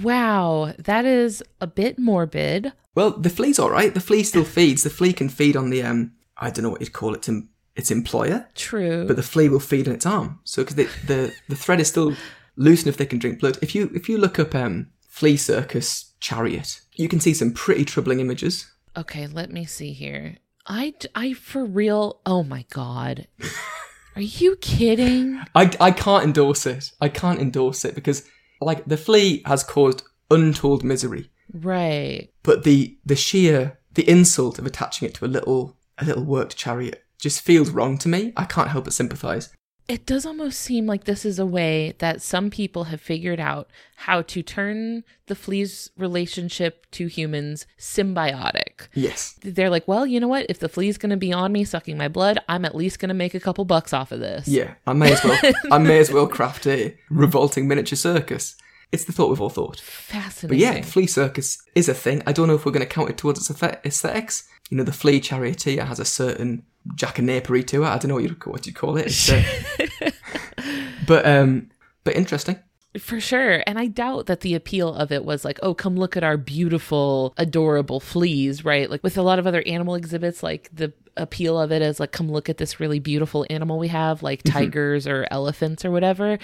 [0.02, 2.72] Wow, that is a bit morbid.
[2.94, 3.94] Well, the flea's all right.
[3.94, 4.82] The flea still feeds.
[4.82, 7.30] The flea can feed on the um, I don't know what you'd call it, its,
[7.76, 9.06] its employer, True.
[9.06, 10.40] but the flea will feed on its arm.
[10.44, 12.14] So because the, the the thread is still
[12.56, 13.58] loose enough they can drink blood.
[13.62, 17.84] If you if you look up um, flea circus chariot, you can see some pretty
[17.84, 18.70] troubling images.
[18.96, 20.38] Okay, let me see here.
[20.66, 22.20] I, I for real.
[22.26, 23.26] Oh my god.
[24.16, 25.40] Are you kidding?
[25.54, 26.92] I I can't endorse it.
[27.00, 28.24] I can't endorse it because
[28.60, 31.30] like the flea has caused untold misery.
[31.52, 32.30] Right.
[32.44, 36.56] but the the sheer the insult of attaching it to a little a little worked
[36.56, 38.32] chariot just feels wrong to me.
[38.36, 39.50] I can't help but sympathise.
[39.90, 43.68] It does almost seem like this is a way that some people have figured out
[43.96, 48.86] how to turn the flea's relationship to humans symbiotic.
[48.94, 49.36] Yes.
[49.42, 50.46] They're like, well, you know what?
[50.48, 53.08] If the flea's going to be on me sucking my blood, I'm at least going
[53.08, 54.46] to make a couple bucks off of this.
[54.46, 55.40] Yeah, I may as well.
[55.72, 58.54] I may as well craft a revolting miniature circus.
[58.92, 59.80] It's the thought we've all thought.
[59.80, 60.48] Fascinating.
[60.50, 62.22] But yeah, flea circus is a thing.
[62.28, 64.48] I don't know if we're going to count it towards its aesthet- aesthetics.
[64.70, 66.64] You know, the flea charioteer has a certain
[66.94, 67.86] jack and napery to it.
[67.86, 69.30] I don't know what you what you call it.
[69.30, 70.10] Uh,
[71.06, 71.70] but um,
[72.04, 72.58] but interesting.
[72.98, 73.62] For sure.
[73.68, 76.36] And I doubt that the appeal of it was like, oh, come look at our
[76.36, 78.90] beautiful, adorable fleas, right?
[78.90, 82.10] Like with a lot of other animal exhibits, like the appeal of it is like,
[82.10, 84.58] come look at this really beautiful animal we have, like mm-hmm.
[84.58, 86.36] tigers or elephants or whatever.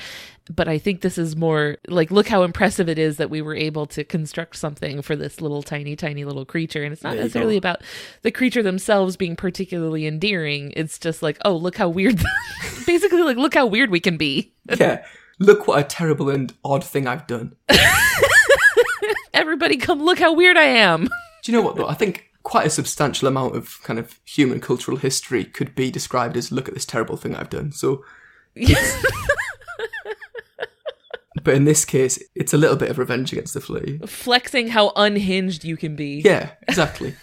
[0.49, 3.57] But I think this is more like, look how impressive it is that we were
[3.57, 6.84] able to construct something for this little tiny, tiny little creature.
[6.84, 7.82] And it's not There necessarily about
[8.22, 10.72] the creature themselves being particularly endearing.
[10.76, 12.22] It's just like, oh, look how weird,
[12.86, 14.53] basically, like, look how weird we can be.
[14.78, 15.05] Yeah.
[15.39, 17.57] Look what a terrible and odd thing I've done.
[19.34, 21.05] Everybody come look how weird I am.
[21.43, 21.89] Do you know what though?
[21.89, 26.37] I think quite a substantial amount of kind of human cultural history could be described
[26.37, 27.72] as look at this terrible thing I've done.
[27.72, 28.05] So
[28.55, 29.05] yes.
[31.43, 34.01] but in this case, it's a little bit of revenge against the flea.
[34.07, 36.22] Flexing how unhinged you can be.
[36.24, 37.14] Yeah, exactly.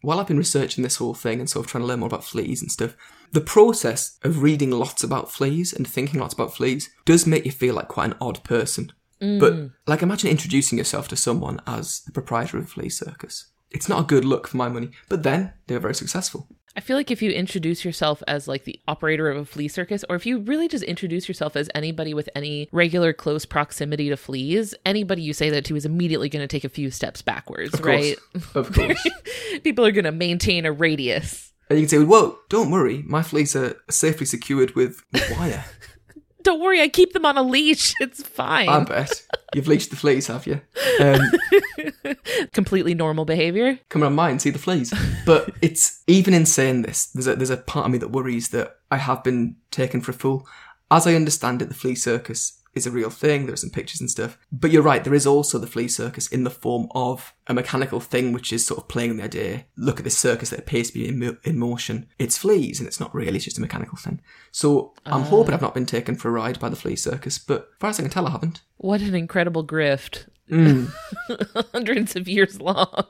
[0.00, 2.24] While I've been researching this whole thing and sort of trying to learn more about
[2.24, 2.96] fleas and stuff,
[3.32, 7.50] the process of reading lots about fleas and thinking lots about fleas does make you
[7.50, 8.92] feel like quite an odd person.
[9.20, 9.72] But mm.
[9.86, 13.50] like imagine introducing yourself to someone as the proprietor of a flea circus.
[13.70, 16.48] It's not a good look for my money, but then they were very successful.
[16.78, 20.04] I feel like if you introduce yourself as like the operator of a flea circus,
[20.08, 24.16] or if you really just introduce yourself as anybody with any regular close proximity to
[24.16, 27.74] fleas, anybody you say that to is immediately going to take a few steps backwards,
[27.74, 28.16] Of right?
[28.54, 29.04] Of course.
[29.64, 31.52] People are going to maintain a radius.
[31.68, 35.64] and you can say, Whoa, don't worry, my fleas are safely secured with with wire.
[36.42, 37.94] Don't worry, I keep them on a leash.
[38.00, 38.68] It's fine.
[38.68, 39.22] I bet.
[39.54, 40.60] You've leashed the fleas, have you?
[41.00, 41.20] Um,
[42.52, 43.78] Completely normal behavior.
[43.88, 44.92] come on mine, see the fleas.
[45.26, 48.48] But it's even in saying this, there's a there's a part of me that worries
[48.50, 50.46] that I have been taken for a fool.
[50.90, 53.44] As I understand it, the flea circus is a real thing.
[53.44, 54.38] There are some pictures and stuff.
[54.50, 58.00] But you're right, there is also the flea circus in the form of a mechanical
[58.00, 59.66] thing which is sort of playing the idea.
[59.76, 62.06] Look at this circus that appears to be in, mo- in motion.
[62.18, 64.20] It's fleas, and it's not really, it's just a mechanical thing.
[64.52, 67.60] So I'm hoping I've not been taken for a ride by the flea circus, but
[67.74, 68.62] as far as I can tell, I haven't.
[68.78, 70.28] What an incredible grift.
[70.50, 70.90] Mm.
[71.72, 73.04] Hundreds of years long.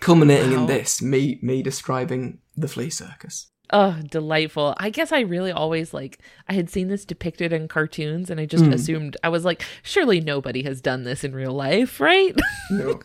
[0.00, 0.60] Culminating Wow.
[0.60, 3.50] in this, me me describing the flea circus.
[3.70, 4.74] Oh, delightful.
[4.78, 8.46] I guess I really always like I had seen this depicted in cartoons and I
[8.46, 8.72] just hmm.
[8.72, 12.34] assumed I was like, surely nobody has done this in real life, right?
[12.70, 13.00] No.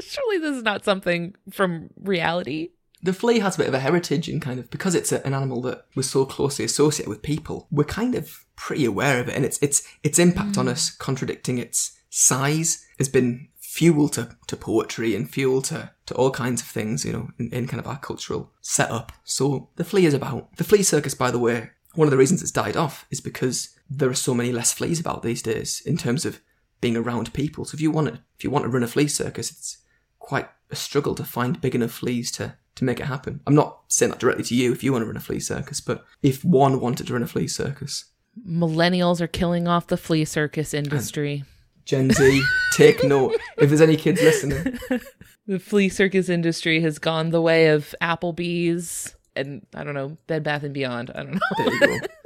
[0.00, 2.70] surely this is not something from reality.
[3.02, 5.34] The flea has a bit of a heritage and kind of because it's a, an
[5.34, 9.36] animal that was so closely associated with people, we're kind of pretty aware of it,
[9.36, 10.72] and its its its impact on hmm.
[10.72, 16.30] us, contradicting its size, has been fuel to, to poetry and fuel to, to all
[16.30, 19.12] kinds of things, you know, in, in kind of our cultural setup.
[19.22, 21.70] So the flea is about the flea circus, by the way.
[21.94, 24.98] One of the reasons it's died off is because there are so many less fleas
[24.98, 26.40] about these days in terms of
[26.80, 27.66] being around people.
[27.66, 29.78] So if you want to if you want to run a flea circus, it's
[30.18, 33.40] quite a struggle to find big enough fleas to to make it happen.
[33.46, 35.82] I'm not saying that directly to you if you want to run a flea circus,
[35.82, 38.06] but if one wanted to run a flea circus,
[38.46, 41.44] Millennials are killing off the flea circus industry.
[41.86, 43.36] Gen Z, take note.
[43.58, 44.78] If there's any kids listening,
[45.46, 50.42] The flea circus industry has gone the way of Applebee's and I don't know, Bed
[50.42, 51.10] Bath and Beyond.
[51.14, 51.40] I don't know.
[51.58, 52.06] there you go.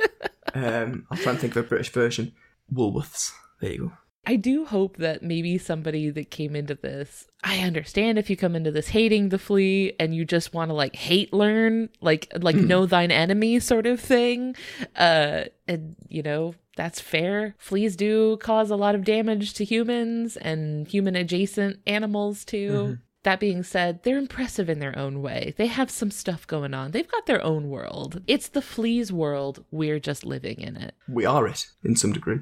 [0.52, 2.32] Um, I'll try and think of a British version.
[2.74, 3.30] Woolworths.
[3.60, 3.92] There you go.
[4.26, 8.56] I do hope that maybe somebody that came into this, I understand if you come
[8.56, 12.56] into this hating the flea and you just want to like hate learn, like like
[12.56, 14.56] know thine enemy sort of thing.
[14.96, 17.54] Uh and you know, that's fair.
[17.58, 22.98] Fleas do cause a lot of damage to humans and human adjacent animals too.
[23.22, 25.52] That being said, they're impressive in their own way.
[25.58, 26.92] They have some stuff going on.
[26.92, 28.22] They've got their own world.
[28.26, 29.62] It's the flea's world.
[29.70, 30.94] We're just living in it.
[31.06, 32.40] We are it in some degree.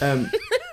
[0.00, 0.30] Um,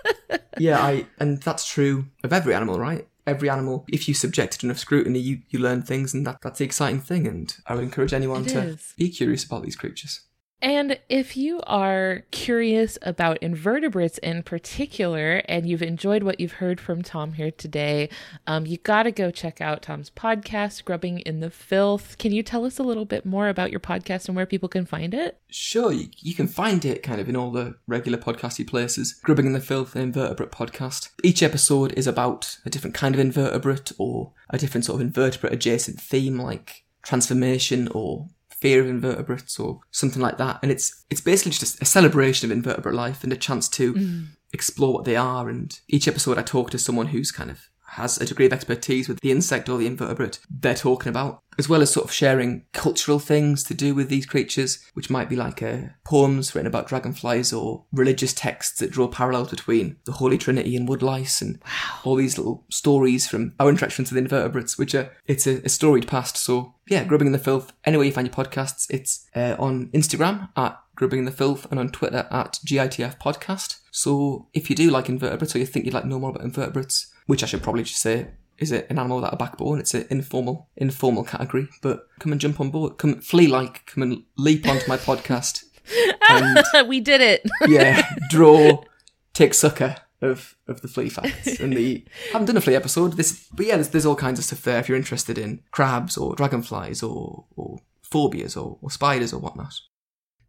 [0.57, 3.05] yeah, I and that's true of every animal, right?
[3.27, 6.59] Every animal, if you subject it enough scrutiny, you, you learn things, and that, that's
[6.59, 7.27] the exciting thing.
[7.27, 8.93] And I would encourage anyone It to is.
[8.97, 10.21] be curious about these creatures.
[10.61, 16.79] And if you are curious about invertebrates in particular, and you've enjoyed what you've heard
[16.79, 18.09] from Tom here today,
[18.45, 22.17] um, you got to go check out Tom's podcast, Grubbing in the Filth.
[22.19, 24.85] Can you tell us a little bit more about your podcast and where people can
[24.85, 25.39] find it?
[25.49, 29.13] Sure, you, you can find it kind of in all the regular podcasty places.
[29.23, 31.09] Grubbing in the Filth, invertebrate podcast.
[31.23, 35.53] Each episode is about a different kind of invertebrate or a different sort of invertebrate
[35.53, 38.27] adjacent theme like transformation or
[38.61, 40.59] fear of invertebrates or something like that.
[40.61, 43.93] And it's it's basically just a, a celebration of invertebrate life and a chance to
[43.93, 44.27] mm.
[44.53, 45.49] explore what they are.
[45.49, 47.59] And each episode, I talk to someone who's kind of
[47.91, 51.67] has a degree of expertise with the insect or the invertebrate they're talking about, as
[51.67, 55.35] well as sort of sharing cultural things to do with these creatures, which might be
[55.35, 60.37] like uh, poems written about dragonflies or religious texts that draw parallels between the Holy
[60.37, 61.61] Trinity and woodlice and
[62.05, 66.07] all these little stories from our interactions with invertebrates, which are, it's a, a storied
[66.07, 66.37] past.
[66.37, 67.73] So yeah, Grubbing in the Filth.
[67.83, 71.79] Anywhere you find your podcasts, it's uh, on Instagram at Grubbing in the Filth and
[71.79, 73.79] on Twitter at GITF Podcast.
[73.91, 76.43] So if you do like invertebrates or you think you'd like to know more about
[76.43, 78.27] invertebrates, which I should probably just say
[78.57, 79.79] is it an animal without a backbone?
[79.79, 81.69] It's an informal, informal category.
[81.81, 82.97] But come and jump on board.
[82.97, 83.85] Come flea like.
[83.85, 85.63] Come and leap onto my podcast.
[86.29, 86.59] And
[86.89, 87.41] we did it.
[87.67, 88.83] yeah, draw,
[89.33, 92.05] take sucker of of the flea facts and the.
[92.27, 93.13] I haven't done a flea episode.
[93.13, 96.17] This, but yeah, there's, there's all kinds of stuff there if you're interested in crabs
[96.17, 99.73] or dragonflies or or phobias or, or spiders or whatnot.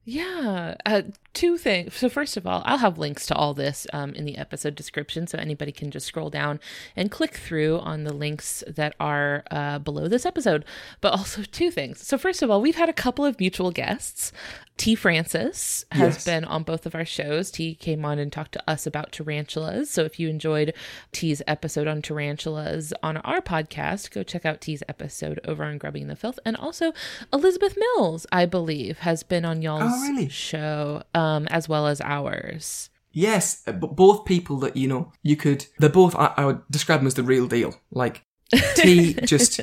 [0.05, 1.95] Yeah, uh, two things.
[1.95, 5.29] So first of all, I'll have links to all this um, in the episode description,
[5.29, 6.59] so anybody can just scroll down
[6.97, 10.65] and click through on the links that are uh, below this episode.
[11.01, 12.05] But also two things.
[12.05, 14.33] So first of all, we've had a couple of mutual guests.
[14.79, 14.95] T.
[14.95, 16.25] Francis has Yes.
[16.25, 17.51] been on both of our shows.
[17.51, 19.91] T came on and talked to us about tarantulas.
[19.91, 20.73] So if you enjoyed
[21.13, 26.09] T's episode on tarantulas on our podcast, go check out T's episode over on Grubbing
[26.09, 26.41] the Filth.
[26.45, 26.93] And also
[27.33, 30.29] Elizabeth Mills, I believe, has been on y'all's Oh, really?
[30.29, 32.91] show um, as well as ours.
[33.13, 35.67] Yes, uh, but both people that you know, you could.
[35.79, 36.15] They're both.
[36.17, 37.75] I, I would describe them as the real deal.
[37.91, 38.23] Like
[38.77, 39.61] T, just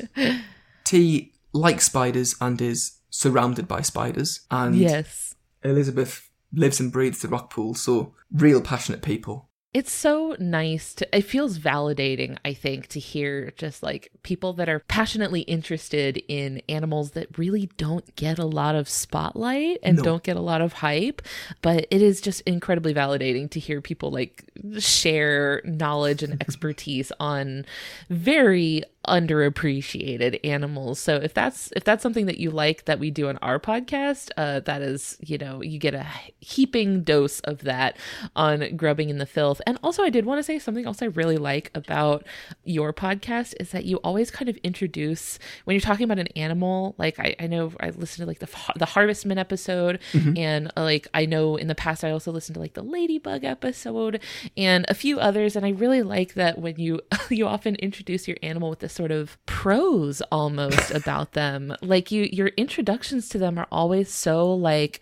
[0.84, 5.34] T likes spiders and is surrounded by spiders, and Yes.
[5.64, 7.74] Elizabeth lives and breathes the rock pool.
[7.74, 9.49] So real passionate people.
[9.72, 14.68] It's so nice to it feels validating, I think, to hear just like people that
[14.68, 20.02] are passionately interested in animals that really don't get a lot of spotlight and No.
[20.02, 21.22] don't get a lot of hype,
[21.62, 24.44] but it is just incredibly validating to hear people like
[24.80, 27.64] share knowledge and expertise on
[28.08, 31.00] very underappreciated animals.
[31.00, 34.30] So if that's if that's something that you like that we do on our podcast,
[34.36, 36.06] uh that is, you know, you get a
[36.38, 37.96] heaping dose of that
[38.36, 39.60] on grubbing in the filth.
[39.66, 42.24] And also I did want to say something else I really like about
[42.64, 46.94] your podcast is that you always kind of introduce when you're talking about an animal,
[46.96, 49.98] like I, I know I listened to like the the Harvestman episode
[50.36, 53.42] and uh, like I know in the past I also listened to like the Ladybug
[53.44, 54.20] episode
[54.56, 57.00] and a few others and I really like that when you
[57.30, 61.74] you often introduce your animal with this sort of prose almost about them.
[61.80, 65.00] Like you your introductions to them are always so like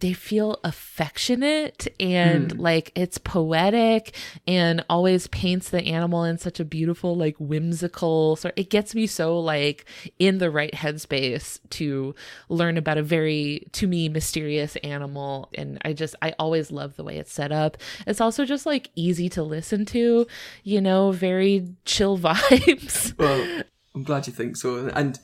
[0.00, 2.60] they feel affectionate and hmm.
[2.60, 4.16] like it's poetic
[4.46, 9.06] and always paints the animal in such a beautiful like whimsical so it gets me
[9.06, 9.84] so like
[10.18, 12.14] in the right headspace to
[12.48, 15.48] learn about a very to me mysterious animal.
[15.54, 17.76] And i just i always love the way it's set up.
[18.06, 20.26] It's also just like easy to listen to
[20.64, 23.16] you know very chill vibes.
[23.18, 23.62] Well,
[23.94, 25.18] I'm glad you think so, and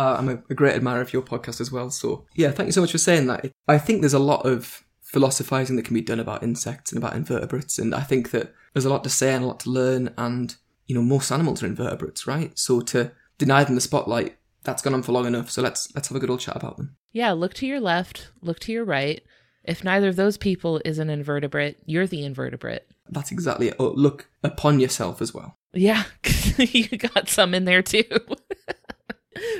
[0.00, 1.90] uh, I'm a, a great admirer of your podcast as well.
[1.90, 3.52] So yeah, thank you so much for saying that.
[3.68, 7.16] I think there's a lot of philosophizing that can be done about insects and about
[7.16, 10.14] invertebrates, and I think that there's a lot to say and a lot to learn.
[10.16, 12.58] And you know, most animals are invertebrates, right?
[12.58, 15.50] So to deny them the spotlight, that's gone on for long enough.
[15.50, 16.96] So let's let's have a good old chat about them.
[17.12, 19.22] Yeah, look to your left, look to your right.
[19.64, 22.86] If neither of those people is an invertebrate, you're the invertebrate.
[23.10, 23.76] That's exactly it.
[23.78, 25.58] Oh, look upon yourself as well.
[25.74, 26.04] Yeah,
[26.56, 28.04] you got some in there too.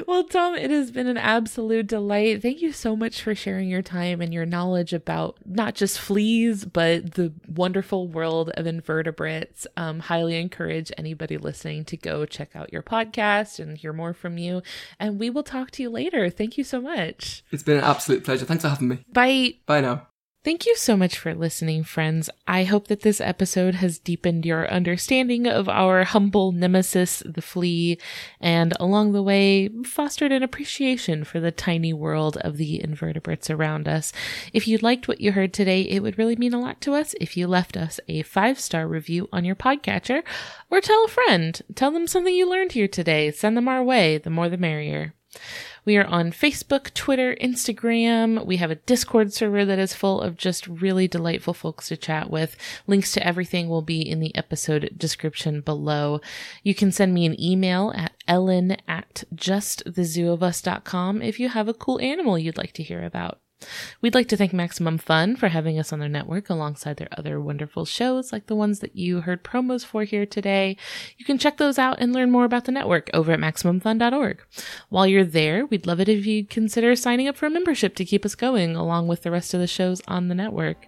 [0.06, 2.42] well, Tom, it has been an absolute delight.
[2.42, 6.64] Thank you so much for sharing your time and your knowledge about not just fleas,
[6.64, 9.66] but the wonderful world of invertebrates.
[9.76, 14.38] Um, highly encourage anybody listening to go check out your podcast and hear more from
[14.38, 14.62] you.
[14.98, 16.30] And we will talk to you later.
[16.30, 17.44] Thank you so much.
[17.50, 18.44] It's been an absolute pleasure.
[18.44, 19.04] Thanks for having me.
[19.12, 19.54] Bye.
[19.66, 20.09] Bye now.
[20.42, 22.30] Thank you so much for listening, friends.
[22.48, 27.98] I hope that this episode has deepened your understanding of our humble nemesis, the flea,
[28.40, 33.86] and along the way, fostered an appreciation for the tiny world of the invertebrates around
[33.86, 34.14] us.
[34.54, 37.14] If you liked what you heard today, it would really mean a lot to us
[37.20, 40.22] if you left us a five star review on your podcatcher
[40.70, 41.60] or tell a friend.
[41.74, 43.30] Tell them something you learned here today.
[43.30, 44.16] Send them our way.
[44.16, 45.12] The more the merrier.
[45.90, 48.46] We are on Facebook, Twitter, Instagram.
[48.46, 52.30] We have a Discord server that is full of just really delightful folks to chat
[52.30, 52.56] with.
[52.86, 56.20] Links to everything will be in the episode description below.
[56.62, 62.00] You can send me an email at ellen at justthezooofus.com if you have a cool
[62.00, 63.40] animal you'd like to hear about.
[64.00, 67.40] We'd like to thank Maximum Fun for having us on their network alongside their other
[67.40, 70.76] wonderful shows like the ones that you heard promos for here today.
[71.18, 74.42] You can check those out and learn more about the network over at MaximumFun.org.
[74.88, 78.04] While you're there, we'd love it if you'd consider signing up for a membership to
[78.04, 80.86] keep us going along with the rest of the shows on the network.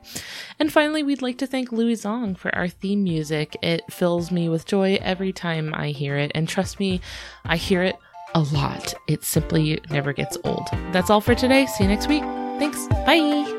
[0.59, 3.57] And finally, we'd like to thank Louie Zong for our theme music.
[3.63, 7.01] It fills me with joy every time I hear it, and trust me,
[7.45, 7.97] I hear it
[8.35, 8.95] a lot.
[9.09, 10.67] It simply never gets old.
[10.93, 11.67] That's all for today.
[11.67, 12.42] See you next week.
[12.63, 12.87] Thanks.
[13.05, 13.59] Bye.